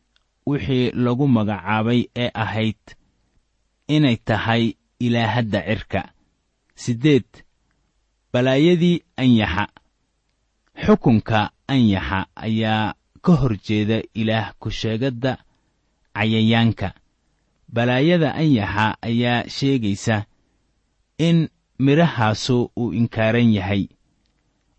wixii 0.47 0.91
lagu 1.05 1.27
magacaabay 1.37 2.01
ee 2.23 2.31
ahayd 2.45 2.83
inay 3.95 4.17
tahay 4.17 4.65
ilaahadda 5.07 5.61
cirka. 5.69 6.01
Siddeed 6.83 7.29
balaayadii 8.33 8.97
anyaxa 9.23 9.65
xukunka 10.85 11.41
anyaxa 11.73 12.19
ayaa 12.47 12.95
ka 13.25 13.33
hor 13.41 13.55
jeeda 13.67 13.99
ilaah 14.21 14.53
ku-sheegadda 14.61 15.33
cayayaanka. 16.15 16.95
Balaayada 17.69 18.35
anyaxa 18.35 18.97
ayaa 19.03 19.49
sheegaysa 19.49 20.25
in 21.19 21.49
midhahaasu 21.79 22.71
uu 22.77 22.93
inkaaran 22.93 23.53
yahay. 23.53 23.89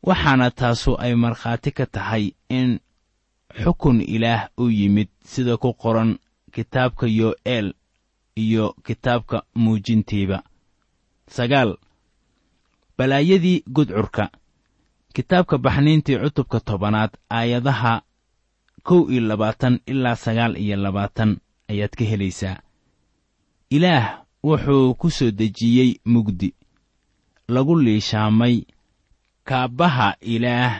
Waxaana 0.04 0.52
taasu 0.52 0.96
ay 1.00 1.16
markhaati 1.16 1.72
ka 1.72 1.86
tahay 1.86 2.34
in 2.50 2.80
xukun 3.64 4.02
ilaah 4.02 4.50
u 4.58 4.70
yimid 4.70 5.08
sida 5.26 5.58
ku 5.58 5.74
qoran 5.74 6.18
kitaabka 6.54 7.08
yo'eel 7.08 7.74
iyo 8.36 8.76
kitaabka 8.86 9.44
muujintiiba. 9.56 10.44
Sagaal 11.28 11.78
balaayadii 12.98 13.64
gudcurka. 13.68 14.30
Kitaabka 15.14 15.58
baxniintii 15.58 16.18
cutubka 16.20 16.60
tobanaad 16.60 17.12
aayadaha 17.30 18.02
kow 18.88 19.02
iyo 19.12 19.22
labaatan 19.30 19.76
ilaa 19.92 20.16
sagaal 20.16 20.54
iyo 20.64 20.76
labaatan 20.78 21.32
ayaad 21.72 21.94
ka 21.98 22.06
helaysaa. 22.12 22.58
Ilaah 23.76 24.06
wuxuu 24.44 24.94
ku 25.00 25.08
soo 25.18 25.32
dejiyey 25.40 25.92
mugdi 26.06 26.50
lagu 27.54 27.74
liishaamay 27.86 28.56
kaabbaha 29.48 30.16
ilaah 30.22 30.74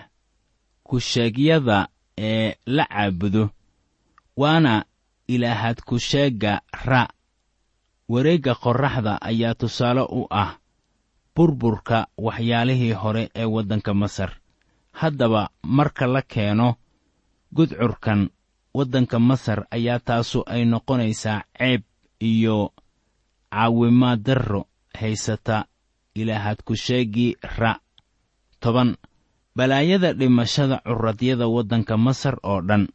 ku-sheegyada 0.88 1.88
ee 2.18 2.56
la 2.66 2.86
caabudo 2.86 3.50
waana 4.38 4.86
ilaahad 5.28 5.78
ku-sheegga 5.88 6.62
ra. 6.86 7.10
Wareegga 8.10 8.54
qorraxda 8.56 9.14
ayaa 9.22 9.54
tusaale 9.60 10.02
u 10.02 10.28
ah 10.30 10.52
burburka 11.36 12.08
waxyaalihii 12.18 12.92
hore 13.02 13.30
ee 13.36 13.46
waddanka 13.46 13.94
masar. 13.94 14.32
Haddaba 14.92 15.50
marka 15.64 16.08
la 16.08 16.22
keeno 16.22 16.76
gudcurkan 17.56 18.30
waddanka 18.74 19.20
masar 19.20 19.60
ayaa 19.72 20.00
taasu 20.00 20.44
ay 20.46 20.66
noqonaysaa 20.66 21.44
ceeb 21.58 21.82
iyo 22.20 22.74
caawimaad 23.52 24.20
darro 24.24 24.62
haysata. 25.00 25.66
Ilaahad 26.16 26.64
ku-sheeggii 26.64 27.36
ra. 27.60 27.80
Toban 28.60 28.96
balaayada 29.56 30.14
dhimashada 30.14 30.80
curadyada 30.86 31.48
waddanka 31.48 31.98
masar 31.98 32.36
oo 32.44 32.62
dhan. 32.62 32.88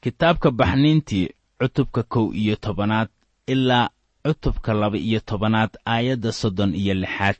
Kitaabka 0.00 0.50
baxniintii 0.50 1.30
cutubka 1.58 2.02
kow 2.02 2.30
iyo 2.34 2.56
tobanaad 2.56 3.08
ilaa 3.46 3.90
cutubka 4.24 4.74
laba-iyo 4.74 5.20
tobanaad 5.20 5.70
aayadda 5.86 6.32
soddon 6.32 6.74
iyo 6.74 6.94
lixaad. 6.94 7.36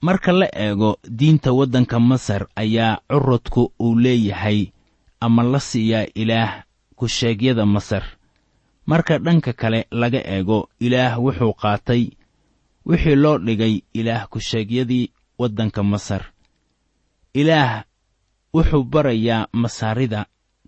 Marka 0.00 0.32
la 0.32 0.48
eego 0.52 0.96
diinta 1.18 1.52
waddanka 1.52 2.00
masar 2.00 2.48
ayaa 2.56 3.00
curadku 3.08 3.72
uu 3.80 3.94
leeyahay 3.98 4.72
ama 5.26 5.42
la 5.52 5.60
siiyaa 5.70 6.06
ilaah 6.22 6.52
ku-sheegyada 6.98 7.64
masar. 7.74 8.04
Marka 8.90 9.14
dhanka 9.24 9.52
kale 9.60 9.80
laga 10.00 10.20
eego 10.34 10.58
ilaah 10.86 11.14
wuxuu 11.24 11.52
qaatay 11.62 12.02
wixii 12.88 13.18
loo 13.22 13.36
dhigay 13.46 13.74
ilaah 13.98 14.24
ku-sheegyadii 14.32 15.10
waddanka 15.40 15.82
masar. 15.92 16.22
Ilaah 17.40 17.84
wuxuu 18.54 18.84
barayaa 18.92 19.48
masaarida 19.52 20.20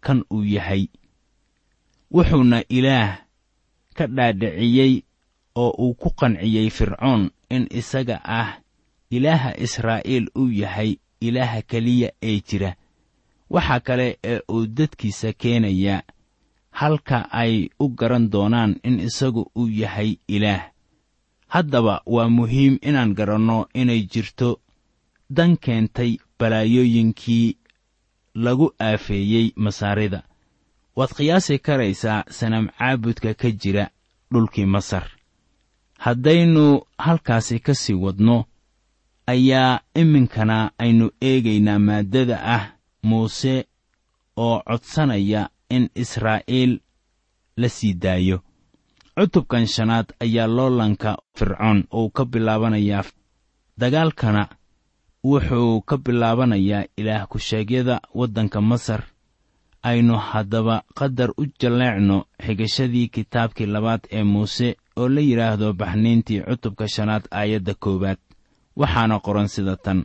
kan 0.05 0.19
uu 0.35 0.45
yahay 0.55 0.83
wuxuuna 2.15 2.59
ilaah 2.69 3.11
ka 3.97 4.05
dhaadhiciyey 4.07 4.93
oo 5.63 5.71
uu 5.85 5.95
ku 6.01 6.09
qanciyey 6.19 6.69
fircoon 6.77 7.23
in 7.55 7.67
isaga 7.81 8.17
ah 8.25 8.51
ilaaha 9.11 9.51
israa'iil 9.65 10.27
uu 10.41 10.51
yahay 10.63 10.91
ilaaha 11.27 11.63
keliya 11.71 12.11
ee 12.23 12.41
jira 12.49 12.71
waxa 13.51 13.81
kale 13.81 14.19
ee 14.25 14.41
uu 14.53 14.67
dadkiisa 14.67 15.33
keenayaa 15.33 16.03
halka 16.71 17.19
ay 17.33 17.69
u 17.81 17.89
garan 17.89 18.31
doonaan 18.31 18.77
in 18.83 19.01
isagu 19.01 19.51
uu 19.57 19.69
yahay 19.69 20.17
ilaah. 20.29 20.71
Haddaba 21.49 22.03
waa 22.07 22.29
muhiim 22.29 22.79
inaan 22.83 23.15
garanno 23.15 23.67
inay 23.75 24.03
jirto 24.13 24.61
dan 25.31 25.57
keentay 25.57 26.19
balaayooyinkii 26.39 27.57
lagu 28.35 28.73
aafeeyey 28.81 29.53
masaarida. 29.57 30.23
Waad 30.97 31.11
qiyaasi 31.17 31.59
karaysaa 31.59 32.25
sanam 32.31 32.69
caabudka 32.79 33.35
ka 33.35 33.51
jira 33.51 33.91
dhulkii 34.33 34.67
masar. 34.67 35.05
Haddaynu 35.99 36.83
halkaasi 36.99 37.59
ka 37.61 37.75
sii 37.75 37.95
wadno 37.95 38.45
ayaa 39.27 39.81
iminkana 39.95 40.71
aynu 40.79 41.11
eegaynaa 41.21 41.79
maaddada 41.79 42.37
ah 42.43 42.65
muuse 43.03 43.67
oo 44.37 44.63
codsanaya 44.67 45.51
in 45.71 45.89
israa'iil 45.95 46.81
la 47.57 47.69
sii 47.69 47.95
daayo. 47.95 48.43
Cutubkan 49.19 49.67
shanaad 49.67 50.13
ayaa 50.21 50.47
loolanka 50.47 51.17
fircoon 51.37 51.85
uu 51.95 52.11
ka 52.11 52.25
bilaabanayaa 52.25 53.05
dagaalkana 53.79 54.49
wuxuu 55.25 55.81
ka 55.83 55.97
bilaabanayaa 55.99 56.85
ilaah 56.97 57.27
ku-sheegyada 57.29 58.01
waddanka 58.15 58.61
masar. 58.61 59.03
Aynu 59.83 60.17
haddaba 60.19 60.83
qadar 60.95 61.31
u 61.37 61.47
jalleecno 61.61 62.25
xigashadii 62.45 63.09
kitaabkii 63.09 63.67
labaad 63.67 64.01
ee 64.11 64.23
muuse 64.23 64.77
oo 64.97 65.09
la 65.09 65.21
yidhaahdo 65.21 65.73
baxniintii 65.73 66.41
cutubka 66.43 66.89
shanaad 66.89 67.25
aayadda 67.31 67.75
koowaad. 67.75 68.19
Waxaana 68.77 69.21
qoran 69.21 69.49
sida 69.49 69.77
tan 69.77 70.05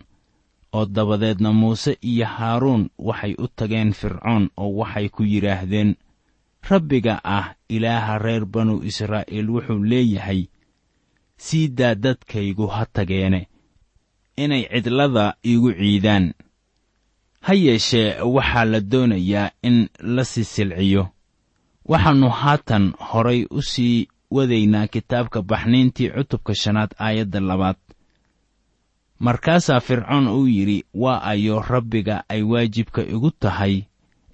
oo 0.74 0.86
dabadeedna 0.86 1.54
muuse 1.54 1.98
iyo 2.02 2.26
haaruun 2.26 2.90
waxay 2.98 3.34
u 3.44 3.48
tageen 3.48 3.94
fircoon 3.94 4.50
oo 4.58 4.72
waxay 4.80 5.10
ku 5.10 5.24
yidhaahdeen 5.24 5.96
rabbiga 6.70 7.20
ah 7.24 7.56
ilaaha 7.70 8.18
reer 8.18 8.46
banu 8.46 8.82
israa'iil 8.90 9.50
wuxuu 9.50 9.84
leeyahay 9.92 10.42
sii 11.38 11.68
daa 11.68 11.96
dadkaygu 11.96 12.68
ha 12.68 12.86
tageene 12.86 13.48
inay 14.38 14.64
cidlada 14.72 15.36
iigu 15.46 15.72
ciidaan. 15.74 16.34
Ha 17.46 17.54
yeeshee 17.54 18.22
waxaa 18.36 18.66
la 18.66 18.80
doonayaa 18.80 19.52
in 19.64 19.90
la 20.00 20.24
sii 20.26 20.44
silciyo. 20.44 21.04
Waxaannu 21.86 22.30
haatan 22.30 22.94
horay 23.10 23.46
u 23.52 23.62
sii 23.62 24.08
wadaynaa 24.32 24.88
kitaabka 24.88 25.42
baxniintii 25.42 26.10
cutubka 26.10 26.56
shanaad 26.56 26.92
aayadda 27.00 27.40
labaad 27.40 27.76
markaasaa 29.28 29.80
fircoon 29.80 30.28
uu 30.28 30.48
yidhi 30.48 30.84
waa 30.94 31.22
ayo 31.32 31.60
rabbiga 31.62 32.24
ay 32.30 32.42
waajibka 32.52 33.02
igu 33.14 33.32
tahay 33.32 33.76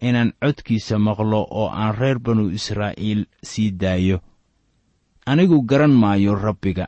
inaan 0.07 0.31
codkiisa 0.41 0.95
maqlo 1.07 1.39
oo 1.59 1.67
aan 1.81 1.95
reer 1.99 2.19
banu 2.19 2.49
israa'iil 2.49 3.21
sii 3.49 3.71
daayo. 3.81 4.17
Anigu 5.25 5.61
garan 5.69 5.93
maayo 6.01 6.35
rabbiga 6.35 6.85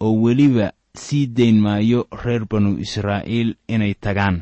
oo 0.00 0.12
weliba 0.22 0.72
sii 0.94 1.26
dayn 1.36 1.58
maayo 1.64 2.00
reer 2.24 2.44
banu 2.50 2.70
israa'iil 2.84 3.50
inay 3.68 3.94
tagaan. 3.94 4.36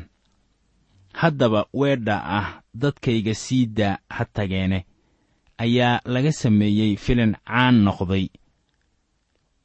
Haddaba 1.19 1.65
weedha 1.73 2.15
ah 2.39 2.47
dadkayga 2.81 3.33
sii 3.33 3.65
daa 3.77 3.97
ha 4.09 4.25
tageene 4.25 4.85
ayaa 5.57 6.01
laga 6.05 6.31
sameeyey 6.31 6.95
filin 6.97 7.33
caan 7.47 7.75
noqday. 7.85 8.27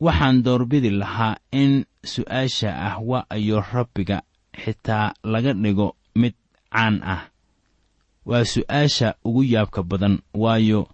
Waxaan 0.00 0.42
doorbidi 0.44 0.90
lahaa 0.90 1.36
in 1.52 1.84
su'aasha 2.04 2.70
ah 2.88 2.96
waa 3.00 3.24
ayo 3.30 3.60
rabbiga 3.72 4.22
xitaa 4.62 5.12
laga 5.24 5.52
dhigo 5.52 5.96
mid 6.14 6.34
caan 6.72 7.00
ah. 7.02 7.22
Waa 8.24 8.44
su'aasha 8.44 9.14
ugu 9.24 9.42
yaabka 9.44 9.82
badan 9.82 10.18
waayo 10.34 10.88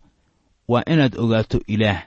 waa 0.69 0.83
inaad 0.87 1.15
ogaato 1.19 1.59
ilaah. 1.67 2.03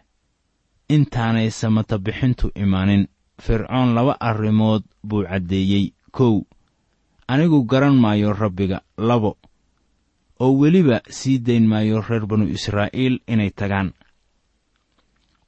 Intaanay 0.89 1.49
samata 1.51 1.97
bixintu 1.97 2.51
imaanin. 2.55 3.07
Fircoon 3.39 3.93
laba 3.95 4.13
arrimood 4.19 4.83
buu 5.03 5.23
caddeeyey. 5.23 5.93
Kow 6.11 6.43
anigu 7.27 7.63
garan 7.65 7.95
maayo 7.97 8.33
rabbiga 8.33 8.81
labo 8.97 9.37
oo 10.39 10.53
weliba 10.59 11.01
sii 11.09 11.39
dayn 11.39 11.65
maayo 11.67 12.01
reer 12.01 12.25
banu 12.27 12.45
israa'iil 12.47 13.19
inay 13.27 13.49
tagaan. 13.49 13.93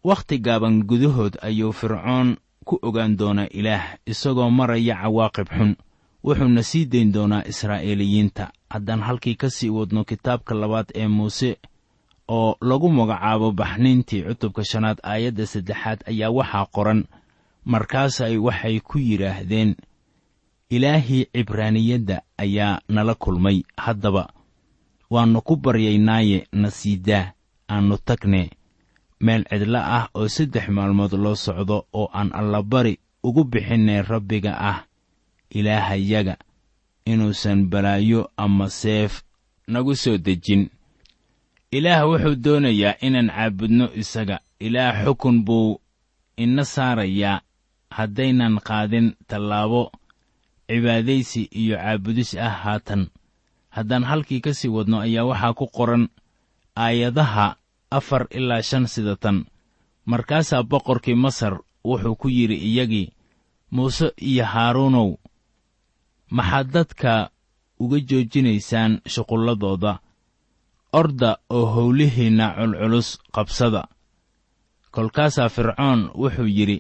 Wakhti 0.04 0.39
gaaban 0.39 0.84
gudahood 0.89 1.38
ayuu 1.41 1.72
fircoon 1.74 2.38
ku 2.65 2.80
ogaan 2.82 3.17
doonaa 3.19 3.47
ilaah 3.60 3.86
isagoo 4.06 4.49
maraya 4.49 4.95
cawaaqib 5.01 5.47
xun. 5.58 5.71
Wuxuuna 6.25 6.63
sii 6.63 6.86
dayn 6.86 7.12
doonaa 7.13 7.43
israa'iiliyiinta. 7.51 8.45
Haddaan 8.69 9.01
halkii 9.08 9.36
ka 9.36 9.49
sii 9.49 9.69
wadno 9.69 10.04
kitaabka 10.04 10.56
labaad 10.56 10.89
ee 10.95 11.08
muuse 11.08 11.58
oo 12.28 12.58
lagu 12.62 12.89
magacaabo 12.89 13.51
baxniintii 13.51 14.23
cutubka 14.28 14.63
shanaad 14.65 14.97
aayadda 15.04 15.45
saddexaad 15.45 15.99
ayaa 16.12 16.30
waxaa 16.38 16.65
qoran. 16.75 17.01
Markaasay 17.65 18.38
waxay 18.38 18.80
ku 18.80 18.97
yidhaahdeen 18.99 19.75
ilaahii 20.69 21.25
cibraaniyadda 21.34 22.21
ayaa 22.38 22.80
nala 22.89 23.13
kulmay. 23.15 23.62
Haddaba 23.78 24.30
waannu 25.10 25.41
ku 25.41 25.56
baryaynaaye 25.56 26.47
na 26.51 26.69
siidaa 26.71 27.32
aannu 27.69 27.97
tagne 28.06 28.49
meel 29.19 29.43
cidlo 29.49 29.80
ah 29.80 30.10
oo 30.13 30.28
saddex 30.28 30.67
maalmood 30.69 31.13
loo 31.13 31.36
socdo 31.36 31.86
oo 31.93 32.10
aan 32.13 32.30
allabari 32.34 32.99
ugu 33.23 33.43
bixinnay 33.43 34.01
rabbiga 34.01 34.54
ah 34.60 34.80
ilaahayaga 35.49 36.36
inuusan 37.06 37.69
balaayo 37.69 38.32
ama 38.38 38.69
seef 38.69 39.21
nagu 39.67 39.95
soo 39.95 40.17
dejin. 40.17 40.69
Ilaah 41.71 42.08
wuxuu 42.08 42.36
doonayaa 42.36 42.97
inaan 43.01 43.30
caabudno 43.30 43.86
isaga. 43.93 44.39
Ilaah 44.60 45.04
xukun 45.06 45.43
buu 45.45 45.82
ina 46.38 46.63
saarayaa. 46.65 47.41
Haddaynan 47.89 48.60
qaadin 48.67 49.13
tallaabo 49.28 49.91
cibaadaysi 50.67 51.41
iyo 51.51 51.78
caabudis 51.78 52.36
ah 52.38 52.49
haatan. 52.63 53.10
Haddaan 53.69 54.04
halkii 54.04 54.41
ka 54.41 54.54
sii 54.54 54.67
wadno 54.71 54.99
ayaa 54.99 55.25
waxaa 55.25 55.54
ku 55.54 55.67
qoran 55.67 56.08
aayadaha 56.75 57.56
afar 57.91 58.28
ilaa 58.32 58.62
shan 58.62 58.88
sidatan. 58.88 59.45
Markaasaa 60.06 60.63
boqorkii 60.63 61.15
masar 61.15 61.60
wuxuu 61.86 62.15
ku 62.15 62.28
yidhi 62.30 62.56
iyagii 62.56 63.13
muuse 63.71 64.13
iyo 64.21 64.45
haaruunow 64.45 65.15
maxaad 66.30 66.67
dadka 66.74 67.30
uga 67.80 67.98
joojinaysaan 68.00 69.02
shuqulladooda? 69.08 70.00
Orda 70.93 71.38
oo 71.50 71.65
howlihiinna 71.65 72.54
culculus 72.58 73.19
qabsada. 73.36 73.84
Kolkaasaa 74.91 75.50
fircoon 75.50 76.12
wuxuu 76.21 76.48
yidhi 76.58 76.78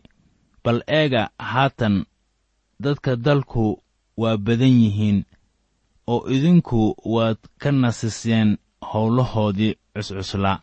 bal 0.63 0.81
eega 0.87 1.29
haatan 1.39 2.05
dadka 2.83 3.15
dalku 3.15 3.83
waa 4.17 4.37
badan 4.37 4.75
yihiin 4.83 5.25
oo 6.07 6.27
idinku 6.35 6.95
waad 7.15 7.37
ka 7.61 7.71
nasiseen 7.71 8.57
howlahoodii 8.93 9.73
cuscuslaa 9.93 10.59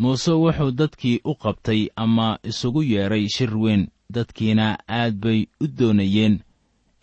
muuse 0.00 0.32
wuxuu 0.42 0.70
dadkii 0.78 1.20
u 1.30 1.32
qabtay 1.42 1.80
ama 1.96 2.38
isugu 2.50 2.82
yeedhay 2.92 3.24
shir 3.34 3.52
weyn. 3.62 3.82
Dadkiina 4.14 4.66
aad 4.98 5.14
bay 5.22 5.40
u 5.60 5.66
doonayeen 5.78 6.34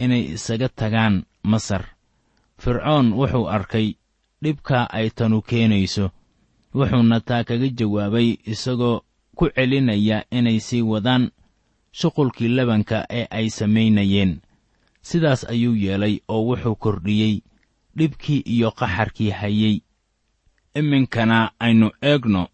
inay 0.04 0.24
isaga 0.36 0.70
tagaan 0.80 1.16
masar. 1.52 1.84
Fircoon 2.62 3.08
wuxuu 3.20 3.48
arkay 3.56 3.88
dhibka 4.44 4.78
ay 4.98 5.10
tanu 5.18 5.42
keenayso. 5.50 6.06
Wuxuuna 6.76 7.20
taa 7.28 7.44
kaga 7.44 7.68
jawaabay 7.78 8.30
isagoo 8.54 9.02
ku 9.38 9.46
celinaya 9.56 10.18
inay 10.38 10.60
sii 10.60 10.82
wadaan 10.92 11.24
shuqulkii 11.98 12.48
labanka 12.58 13.06
ee 13.10 13.28
ay 13.38 13.48
samaynayeen. 13.50 14.42
Sidaas 15.02 15.42
ayuu 15.52 15.76
yeelay 15.76 16.16
oo 16.28 16.42
wuxuu 16.50 16.76
kordhiyey 16.76 17.36
dhibkii 17.98 18.42
iyo 18.54 18.72
qaxarkii 18.72 19.30
hayey 19.40 19.76
iminkana 20.76 21.52
aynu 21.60 21.92
eegno 22.02 22.48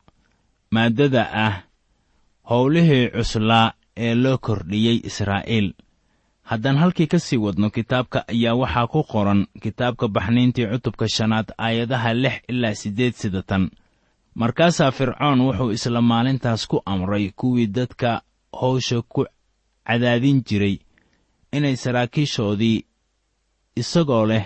maaddada 0.72 1.24
ah 1.46 1.64
howlihii 2.50 3.10
cuslaa 3.10 3.74
ee 3.98 4.16
loo 4.16 4.38
kordhiyey 4.38 4.98
israa'iil. 5.04 5.74
Haddaan 6.44 6.78
halkii 6.78 7.08
ka 7.08 7.20
sii 7.20 7.38
wadno 7.38 7.70
kitaabka 7.70 8.24
ayaa 8.28 8.56
waxaa 8.56 8.88
ku 8.88 9.04
qoran 9.04 9.48
kitaabka 9.62 10.08
baxniintii 10.08 10.68
cutubka 10.72 11.08
shanaad 11.08 11.48
aayadaha 11.58 12.14
lix 12.14 12.36
ilaa 12.50 12.74
siddeed 12.76 13.14
sidatan 13.14 13.70
markaasaa 14.36 14.92
fircoon 14.92 15.42
wuxuu 15.42 15.72
isla 15.72 16.02
maalintaas 16.02 16.68
ku 16.68 16.82
amray 16.86 17.32
kuwii 17.36 17.68
dadka 17.68 18.22
howsha 18.62 19.02
ku 19.02 19.26
cadaadin 19.88 20.44
jiray 20.48 20.78
inay 21.54 21.76
saraakiishoodii 21.76 22.86
isagoo 23.76 24.26
leh 24.26 24.46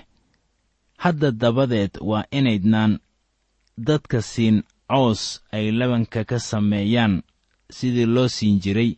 hadda 0.97 1.31
dabadeed 1.31 1.91
waa 2.01 2.23
inaydnaan 2.31 2.99
dadka 3.77 4.21
siin 4.21 4.63
coos 4.89 5.21
ay 5.55 5.71
labanka 5.71 6.23
ka 6.29 6.37
sameeyaan 6.39 7.13
sidii 7.75 8.05
loo 8.15 8.27
siin 8.27 8.59
jiray 8.63 8.91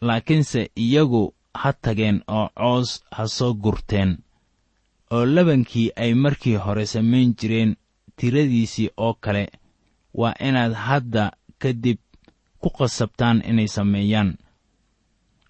laakiinse 0.00 0.70
iyagu 0.76 1.34
ha 1.60 1.72
tageen 1.72 2.22
oo 2.36 2.48
coos 2.60 2.90
ha 3.16 3.24
soo 3.28 3.52
gurteen 3.54 4.10
oo 5.10 5.24
labankii 5.26 5.90
ay 5.96 6.14
markii 6.14 6.56
hore 6.64 6.86
samayn 6.86 7.34
jireen 7.38 7.76
tiradiisii 8.16 8.90
oo 8.96 9.14
kale 9.14 9.44
waa 10.14 10.34
inaad 10.48 10.72
hadda 10.86 11.32
kadib 11.58 11.98
ku 12.60 12.68
qasabtaan 12.76 13.42
inay 13.50 13.68
sameeyaan 13.68 14.30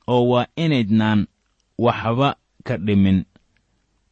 oo 0.06 0.22
waa 0.30 0.46
inaydnaan 0.56 1.20
waxba 1.84 2.28
ka 2.66 2.74
dhimin 2.87 3.24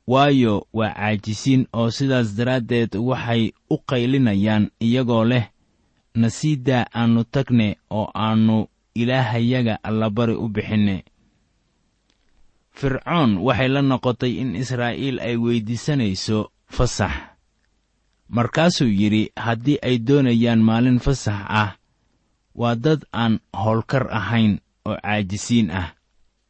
waayo 0.06 0.66
waa 0.72 0.94
caajisiin 0.94 1.66
oo 1.72 1.90
sidaas 1.90 2.36
daraaddeed 2.36 2.94
waxay 3.08 3.52
u 3.70 3.76
qaylinayaan 3.88 4.70
iyagoo 4.80 5.24
leh 5.24 5.46
nasiidaa 6.14 6.86
aannu 6.94 7.24
tagne 7.24 7.76
oo 7.90 8.10
aannu 8.14 8.68
ilaahayaga 8.94 9.78
allabari 9.82 10.34
u 10.34 10.48
bixinne. 10.48 11.04
Fircoon 12.78 13.30
waxay 13.46 13.68
la 13.68 13.82
noqotay 13.82 14.32
in 14.42 14.56
israa'iil 14.62 15.18
ay 15.20 15.36
weyddiisanayso 15.36 16.38
fasax. 16.76 17.12
Markaasuu 18.28 18.88
yidhi 19.00 19.22
haddii 19.36 19.78
ay 19.82 19.96
doonayaan 19.98 20.60
maalin 20.68 20.98
fasax 20.98 21.40
ah 21.48 21.70
waa 22.54 22.74
dad 22.74 23.00
aan 23.12 23.34
howlkar 23.62 24.04
ahayn 24.18 24.52
oo 24.88 24.96
caajisiin 25.04 25.70
ah. 25.70 25.88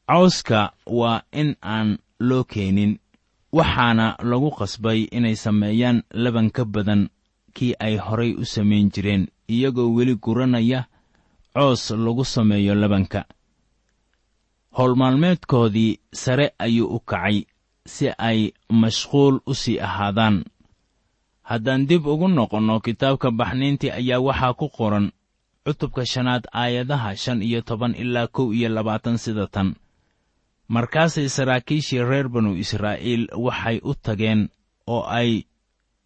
Cawska 0.08 0.72
waa 0.86 1.22
in 1.32 1.56
aan 1.62 1.98
loo 2.20 2.44
keenin 2.44 2.98
waxaana 3.56 4.06
lagu 4.30 4.50
qasbay 4.58 5.00
inay 5.16 5.36
sameeyaan 5.44 5.98
laban 6.24 6.48
ka 6.56 6.64
badan 6.74 7.02
kii 7.56 7.74
ay 7.86 7.94
horay 8.06 8.32
u 8.34 8.44
samayn 8.54 8.86
jireen 8.94 9.24
iyagoo 9.54 9.88
weli 9.96 10.14
guranaya 10.24 10.80
coos 11.54 11.90
lagu 12.04 12.24
sameeyo 12.24 12.74
labanka. 12.74 13.20
Howlmaalmeedkoodii 14.76 15.98
sare 16.12 16.46
ayuu 16.58 16.88
u 16.96 16.98
kacay 17.00 17.44
si 17.86 18.06
ay 18.18 18.52
mashquul 18.68 19.40
u 19.46 19.54
sii 19.54 19.80
ahaadaan. 19.80 20.44
Haddaan 21.42 21.86
dib 21.88 22.06
ugu 22.06 22.28
noqonno 22.28 22.80
kitaabka 22.80 23.30
baxniintii 23.30 23.90
ayaa 23.90 24.20
waxaa 24.20 24.54
ku 24.54 24.68
qoran 24.68 25.06
cutubka 25.64 26.02
shanaad 26.06 26.44
aayadaha 26.52 27.16
shan 27.16 27.42
iyo 27.42 27.60
toban 27.62 27.94
ilaa 27.94 28.26
kow 28.26 28.52
iyo 28.52 28.68
labaatan 28.68 29.16
sida 29.18 29.46
tan 29.46 29.74
markaasay 30.68 31.28
saraakiishii 31.28 32.02
reer 32.10 32.28
banu 32.28 32.56
israa'iil 32.56 33.24
waxay 33.46 33.78
u 33.84 33.94
tageen 33.94 34.48
oo 34.86 35.02
ay 35.18 35.30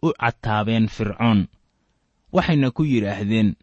u 0.03 0.09
cataabeen 0.21 0.87
fircoon 0.89 1.49
waxayna 2.33 2.71
ku 2.71 2.83
yidhaahdeen 2.85 3.57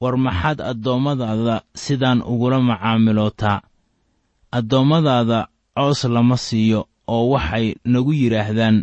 war 0.00 0.16
maxaad 0.16 0.60
addoommadaada 0.60 1.62
sidaan 1.74 2.20
ugula 2.32 2.58
macaamilootaa? 2.60 3.62
Addoommadaada 4.58 5.48
coos 5.76 6.04
lama 6.04 6.36
siiyo 6.36 6.80
oo 7.06 7.24
waxay 7.34 7.74
nagu 7.92 8.12
yidhaahdaan 8.12 8.76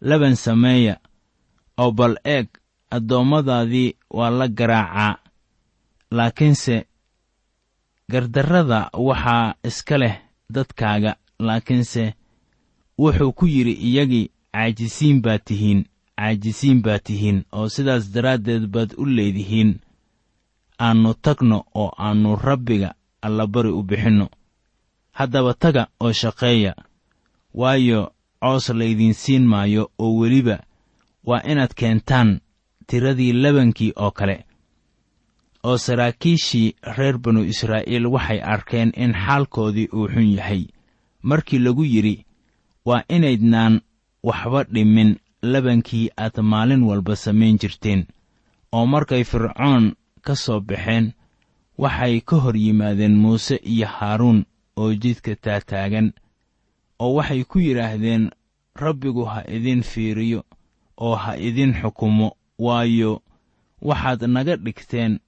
laban 0.00 0.36
sameeya 0.36 0.94
oo 1.82 1.90
bal 1.92 2.14
eeg 2.24 2.48
addoommadaadii 2.90 3.96
waa 4.16 4.30
la 4.38 4.48
garaacaa 4.48 5.12
laakiinse 6.16 6.76
gardarrada 8.12 8.90
waxaa 9.08 9.54
iska 9.68 9.98
leh 9.98 10.16
dadkaaga 10.54 11.12
laakiinse 11.46 12.04
wuxuu 12.98 13.32
ku 13.32 13.46
yidhi 13.46 13.72
iyagii 13.88 14.30
caajisiin 14.52 15.20
baad 15.24 15.42
tihiin 15.44 15.80
caajisiin 16.18 16.82
baad 16.84 17.02
tihiin 17.06 17.38
oo 17.52 17.68
sidaas 17.68 18.12
daraaddeed 18.14 18.66
baad 18.74 18.90
u 18.96 19.04
leedihiin. 19.06 19.70
Aannu 20.86 21.14
tagno 21.24 21.58
oo 21.74 21.90
aannu 21.98 22.36
rabbiga 22.36 22.94
allabari 23.22 23.70
u 23.70 23.82
bixinno. 23.82 24.26
Haddaba 25.12 25.54
taga 25.54 25.86
oo 26.00 26.12
shaqeeya 26.12 26.74
waayo 27.54 28.00
coos 28.40 28.68
laydiin 28.68 29.14
siin 29.14 29.44
maayo 29.46 29.90
oo 29.98 30.18
weliba 30.20 30.56
waa 31.26 31.42
inaad 31.50 31.72
keentaan 31.74 32.40
tiradii 32.86 33.32
labankii 33.32 33.92
oo 33.96 34.10
kale 34.10 34.44
oo 35.64 35.76
saraakiishii 35.78 36.74
reer 36.96 37.18
banu 37.18 37.44
israa'iil 37.44 38.06
waxay 38.06 38.40
arkeen 38.54 38.92
in 38.96 39.12
xaalkoodii 39.24 39.88
uu 39.92 40.08
xun 40.08 40.28
yahay. 40.36 40.64
Markii 41.22 41.58
lagu 41.58 41.84
yidhi 41.84 42.24
waa 42.84 43.02
inaydnaan 43.08 43.80
waxba 44.22 44.64
dhimin 44.64 45.16
labankii 45.42 46.10
aad 46.16 46.36
maalin 46.42 46.82
walba 46.82 47.16
samayn 47.16 47.58
jirteen 47.58 48.06
oo 48.72 48.86
markay 48.86 49.24
fircoon 49.24 49.94
ka 50.24 50.34
soo 50.36 50.60
baxeen 50.60 51.12
waxay 51.78 52.20
ka 52.20 52.36
hor 52.36 52.56
yimaadeen 52.56 53.14
muuse 53.22 53.56
iyo 53.56 53.86
haaruun 53.86 54.44
oo 54.76 54.94
jidka 54.94 55.36
taataagan 55.36 56.12
oo 56.98 57.14
waxay 57.14 57.44
ku 57.44 57.58
yidhaahdeen 57.58 58.30
rabbigu 58.74 59.24
ha 59.24 59.42
idin 59.56 59.82
fiiriyo 59.82 60.44
oo 60.96 61.14
ha 61.16 61.36
idin 61.36 61.72
xukumo 61.80 62.36
waayo 62.58 63.22
waxaad 63.82 64.22
naga 64.26 64.56
dhigteen 64.56 65.18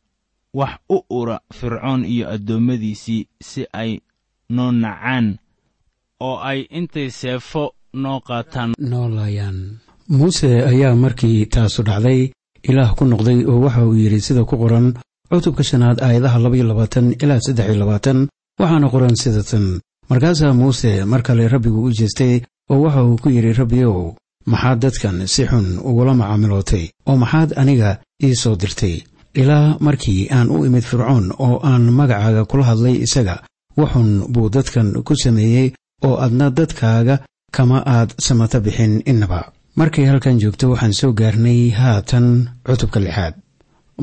wax 0.59 0.73
u 0.95 0.99
ura 1.19 1.37
fircoon 1.59 2.05
iyo 2.05 2.25
addoommadiisii 2.35 3.27
si 3.49 3.63
ay 3.73 3.91
noo 4.57 4.71
nacaan 4.73 5.27
oo 6.21 6.37
ay 6.51 6.61
intay 6.79 7.09
seefo 7.11 7.65
noo 8.03 8.19
qaataan. 8.29 8.71
Noolayaan 8.91 9.59
muuse 10.09 10.51
ayaa 10.71 10.95
markii 11.05 11.47
taasu 11.55 11.83
dhacday 11.89 12.21
ilaah 12.69 12.91
ku 12.97 13.05
noqday 13.05 13.39
oo 13.51 13.61
waxa 13.65 13.83
uu 13.87 13.95
yidhi 14.03 14.21
sida 14.27 14.43
ku 14.45 14.55
qoran 14.63 14.87
cutubka 15.31 15.63
shanaad 15.71 15.99
aayadaha 16.07 16.39
labaiyo 16.45 16.65
labaatan 16.71 17.07
ilaa 17.23 17.41
saddex 17.45 17.67
iyo 17.69 17.77
labaatan 17.83 18.19
waxaana 18.61 18.89
qoran 18.95 19.17
sida 19.23 19.43
tan. 19.51 19.67
Markaasaa 20.11 20.53
muuse 20.61 20.91
mar 21.11 21.23
kale 21.27 21.49
rabbigu 21.49 21.81
u 21.87 21.91
jeestay 21.99 22.35
oo 22.71 22.81
waxa 22.85 23.01
uu 23.05 23.17
ku 23.23 23.29
yidhi 23.37 23.53
rabbiyow 23.61 24.15
maxaad 24.53 24.79
dadkan 24.85 25.17
si 25.33 25.43
xun 25.51 25.67
ugula 25.89 26.13
macaamilootay 26.21 26.85
oo 27.09 27.17
maxaad 27.23 27.51
aniga 27.61 27.91
ii 28.27 28.35
soo 28.43 28.57
dirtay 28.61 28.97
ilaa 29.35 29.77
markii 29.81 30.29
aan 30.37 30.51
u 30.51 30.65
imid 30.67 30.83
fircoon 30.91 31.27
oo 31.39 31.61
aan 31.71 31.85
magacaaga 31.99 32.45
kula 32.51 32.65
hadlay 32.71 32.97
isaga 33.07 33.37
waxun 33.81 34.11
buu 34.33 34.49
dadkan 34.57 34.89
ku 35.07 35.15
sameeyey 35.17 35.69
oo 36.07 36.17
adna 36.25 36.51
dadkaaga 36.51 37.19
kama 37.57 37.79
aad 37.87 38.11
samata 38.27 38.61
bixin 38.61 39.03
innaba. 39.11 39.41
Markay 39.77 40.05
halkan 40.11 40.39
joogto 40.43 40.71
waxaan 40.71 40.93
soo 41.01 41.13
gaarnay 41.13 41.71
haatan 41.71 42.27
cutubka 42.67 43.01
lixaad. 43.01 43.35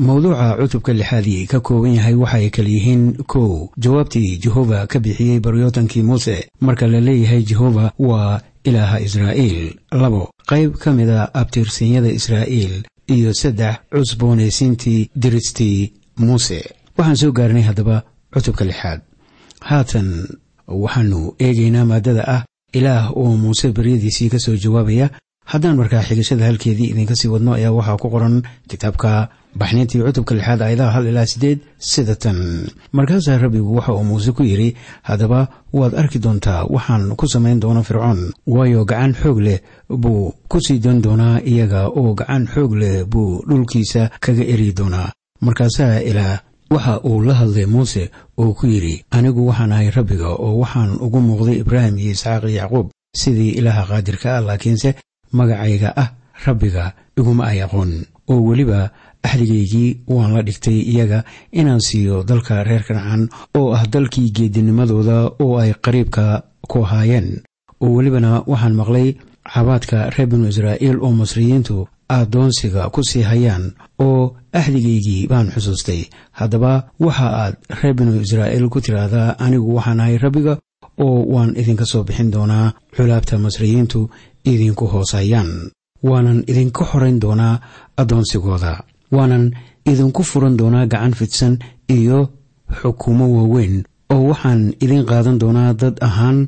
Mawduuca 0.06 0.56
cutubka 0.60 0.92
lixaadii 0.92 1.46
ka 1.46 1.60
kooban 1.60 1.94
yahay 1.96 2.14
waxay 2.14 2.50
kala 2.50 2.68
yihiin 2.68 3.02
kow. 3.32 3.68
Jawaabtii 3.82 4.38
jehova 4.42 4.86
ka 4.86 4.98
bixiyey 5.00 5.40
baryootankii 5.40 6.02
muuse. 6.02 6.36
Marka 6.60 6.86
la 6.86 7.00
leeyahay 7.00 7.42
jehova 7.50 7.92
waa 7.98 8.40
ilaaha 8.64 9.00
israa'iil. 9.00 9.76
Labo 9.92 10.30
qayb 10.48 10.76
ka 10.82 10.92
mida 10.92 11.28
abtirsiinyada 11.34 12.08
israa'iil 12.18 12.84
iyo 13.06 13.34
saddex 13.34 13.76
cusboonaysiintii 13.92 15.10
diristii 15.22 15.92
muuse. 16.18 16.58
Waxaan 16.98 17.16
soo 17.16 17.32
gaarnay 17.32 17.62
haddaba 17.62 18.02
cutubka 18.34 18.64
lixaad. 18.64 19.00
Haatan 19.60 20.08
waxaannu 20.68 21.34
eegaynaa 21.38 21.84
maaddada 21.84 22.22
ah 22.34 22.42
ilaah 22.72 23.10
oo 23.16 23.36
muuse 23.36 23.72
baryadiisii 23.72 24.28
ka 24.30 24.38
soo 24.38 24.56
jawaabaya. 24.56 25.10
Haddaan 25.44 25.76
markaa 25.76 26.02
xigashada 26.02 26.46
halkeedii 26.46 26.90
idinka 26.92 27.16
sii 27.16 27.28
wadno 27.28 27.52
ayaa 27.54 27.72
waxaa 27.78 27.96
ku 27.96 28.10
qoran 28.10 28.42
kitaabka 28.68 29.28
baxniintii 29.60 30.00
cutubka 30.06 30.34
lixaad 30.34 30.60
aayadaha 30.62 30.90
hal 30.96 31.06
ilaa 31.06 31.26
siddeed 31.32 31.58
sida 31.78 32.14
tan 32.16 32.38
markaasaa 32.92 33.38
rabbigu 33.38 33.76
waxa 33.76 33.92
uu 33.92 34.04
muuse 34.04 34.32
ku 34.32 34.42
yidhi 34.42 34.76
haddaba 35.08 35.48
waad 35.72 35.94
arki 35.94 36.18
doontaa 36.18 36.64
waxaan 36.74 37.16
ku 37.16 37.26
samayn 37.28 37.60
doona 37.60 37.82
fircoon. 37.82 38.32
Waayo 38.46 38.84
gacan 38.84 39.12
xoog 39.14 39.38
leh 39.46 39.58
buu 40.02 40.32
ku 40.48 40.58
sii 40.60 40.78
dan 40.84 41.02
doonaa 41.04 41.40
iyaga 41.44 41.88
oo 41.88 42.14
gacan 42.14 42.46
xoog 42.54 42.72
leh 42.82 43.04
buu 43.04 43.42
dhulkiisa 43.48 44.10
kaga 44.24 44.44
eri 44.54 44.72
doonaa. 44.72 45.12
Markaasaa 45.40 46.00
ilaah 46.00 46.40
waxa 46.70 47.00
uu 47.04 47.20
la 47.26 47.34
hadlay 47.34 47.66
muuse 47.66 48.10
oo 48.38 48.54
ku 48.58 48.66
yidhi 48.66 49.04
anigu 49.10 49.46
waxaan 49.48 49.72
ahay 49.72 49.90
rabbiga 49.90 50.28
oo 50.44 50.56
waxaan 50.62 50.96
ugu 51.04 51.20
muuqday 51.20 51.60
ibraahim 51.60 51.98
iyo 51.98 52.10
isxaaq 52.16 52.42
iyo 52.48 52.56
yacquub 52.60 52.86
sidii 53.20 53.52
ilaaha 53.60 53.84
qaadirka 53.90 54.28
ah 54.36 54.40
laakiinse 54.48 54.94
magacayga 55.36 55.90
ah 56.02 56.08
rabbiga 56.46 56.84
iguma 57.18 57.44
ay 57.52 57.60
aqoon. 57.62 57.92
Oo 58.30 58.40
weliba 58.48 58.90
axdigaygii 59.26 59.90
waan 60.14 60.32
la 60.34 60.42
dhigtay 60.42 60.78
iyaga 60.92 61.24
inaan 61.60 61.80
siiyo 61.80 62.22
dalka 62.28 62.64
reer 62.64 62.82
kancan 62.88 63.28
oo 63.58 63.72
ah 63.76 63.82
dalkii 63.92 64.30
geedinimadooda 64.36 65.16
oo 65.44 65.58
ay 65.62 65.72
qariibka 65.84 66.42
ku 66.70 66.78
ahaayeen. 66.84 67.28
Oo 67.82 67.90
welibana 67.96 68.42
waxaan 68.46 68.74
maqlay 68.80 69.08
cabaadka 69.52 70.10
reer 70.14 70.28
binu 70.30 70.48
israa'iil 70.52 70.98
oo 71.04 71.12
masriyiintu 71.20 71.76
addoonsiga 72.08 72.90
ku 72.94 73.00
sii 73.10 73.22
hayaan 73.30 73.64
oo 74.06 74.36
axdigaygii 74.52 75.26
baan 75.30 75.48
xusuustay. 75.54 76.00
Haddaba 76.38 76.72
waxa 77.04 77.26
aad 77.42 77.54
reer 77.80 77.94
binu 77.98 78.20
israa'iil 78.26 78.68
ku 78.72 78.78
tidhaahdaa 78.84 79.36
anigu 79.44 79.74
waxaan 79.76 80.00
ahay 80.00 80.18
rabbiga 80.24 80.54
oo 81.04 81.18
waan 81.34 81.50
idinka 81.60 81.84
soo 81.90 82.02
bixin 82.04 82.30
doonaa 82.34 82.72
culaabta 82.96 83.38
masriyiintu 83.38 84.10
idinku 84.52 84.84
hoosayaan. 84.92 85.50
Waanan 86.08 86.38
idinka 86.50 86.84
xorayn 86.90 87.18
doonaa 87.22 87.54
addoonsigooda 88.00 88.72
waanan 89.16 89.44
idinku 89.90 90.22
furan 90.30 90.54
doonaa 90.60 90.86
gacan 90.92 91.14
fidsan 91.18 91.54
iyo 91.96 92.18
xukuumo 92.78 93.26
waaweyn. 93.36 93.74
Oo 94.12 94.22
waxaan 94.30 94.62
idin 94.84 95.04
qaadan 95.10 95.38
doonaa 95.42 95.72
dad 95.80 95.96
ahaan 96.08 96.38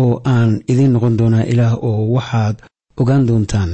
oo 0.00 0.12
aan 0.34 0.50
idin 0.72 0.92
noqon 0.94 1.14
doonaa 1.20 1.44
ilaah 1.52 1.74
oo 1.88 2.02
waxaad 2.16 2.56
ogaan 3.00 3.24
doontaan 3.28 3.72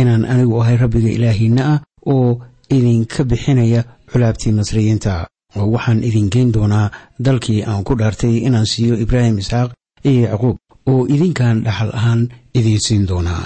inaan 0.00 0.24
anigu 0.32 0.54
ahay 0.62 0.76
rabbiga 0.82 1.10
ilaahiinna 1.16 1.62
ah 1.72 1.78
oo 2.12 2.28
idinka 2.76 3.20
bixinaya 3.30 3.80
culaabtii 4.10 4.52
masriyiinta 4.58 5.12
oo 5.58 5.66
waxaan 5.74 6.00
idin 6.08 6.28
geyn 6.34 6.50
doonaa 6.56 6.86
dalkii 7.24 7.60
aan 7.70 7.82
ku 7.86 7.92
dhaartay 8.00 8.34
inaan 8.46 8.66
siiyo 8.72 8.94
ibraahim 9.04 9.36
isxaaq 9.42 9.70
iyo 10.08 10.20
yacquub 10.28 10.56
oo 10.90 11.02
idinkan 11.14 11.56
dhaxal 11.66 11.90
ahaan 11.98 12.20
idiin 12.58 12.80
siin 12.86 13.04
doonaa. 13.10 13.44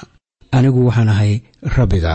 Anigu 0.56 0.80
waxaan 0.88 1.08
ahay 1.14 1.32
rabbiga 1.76 2.14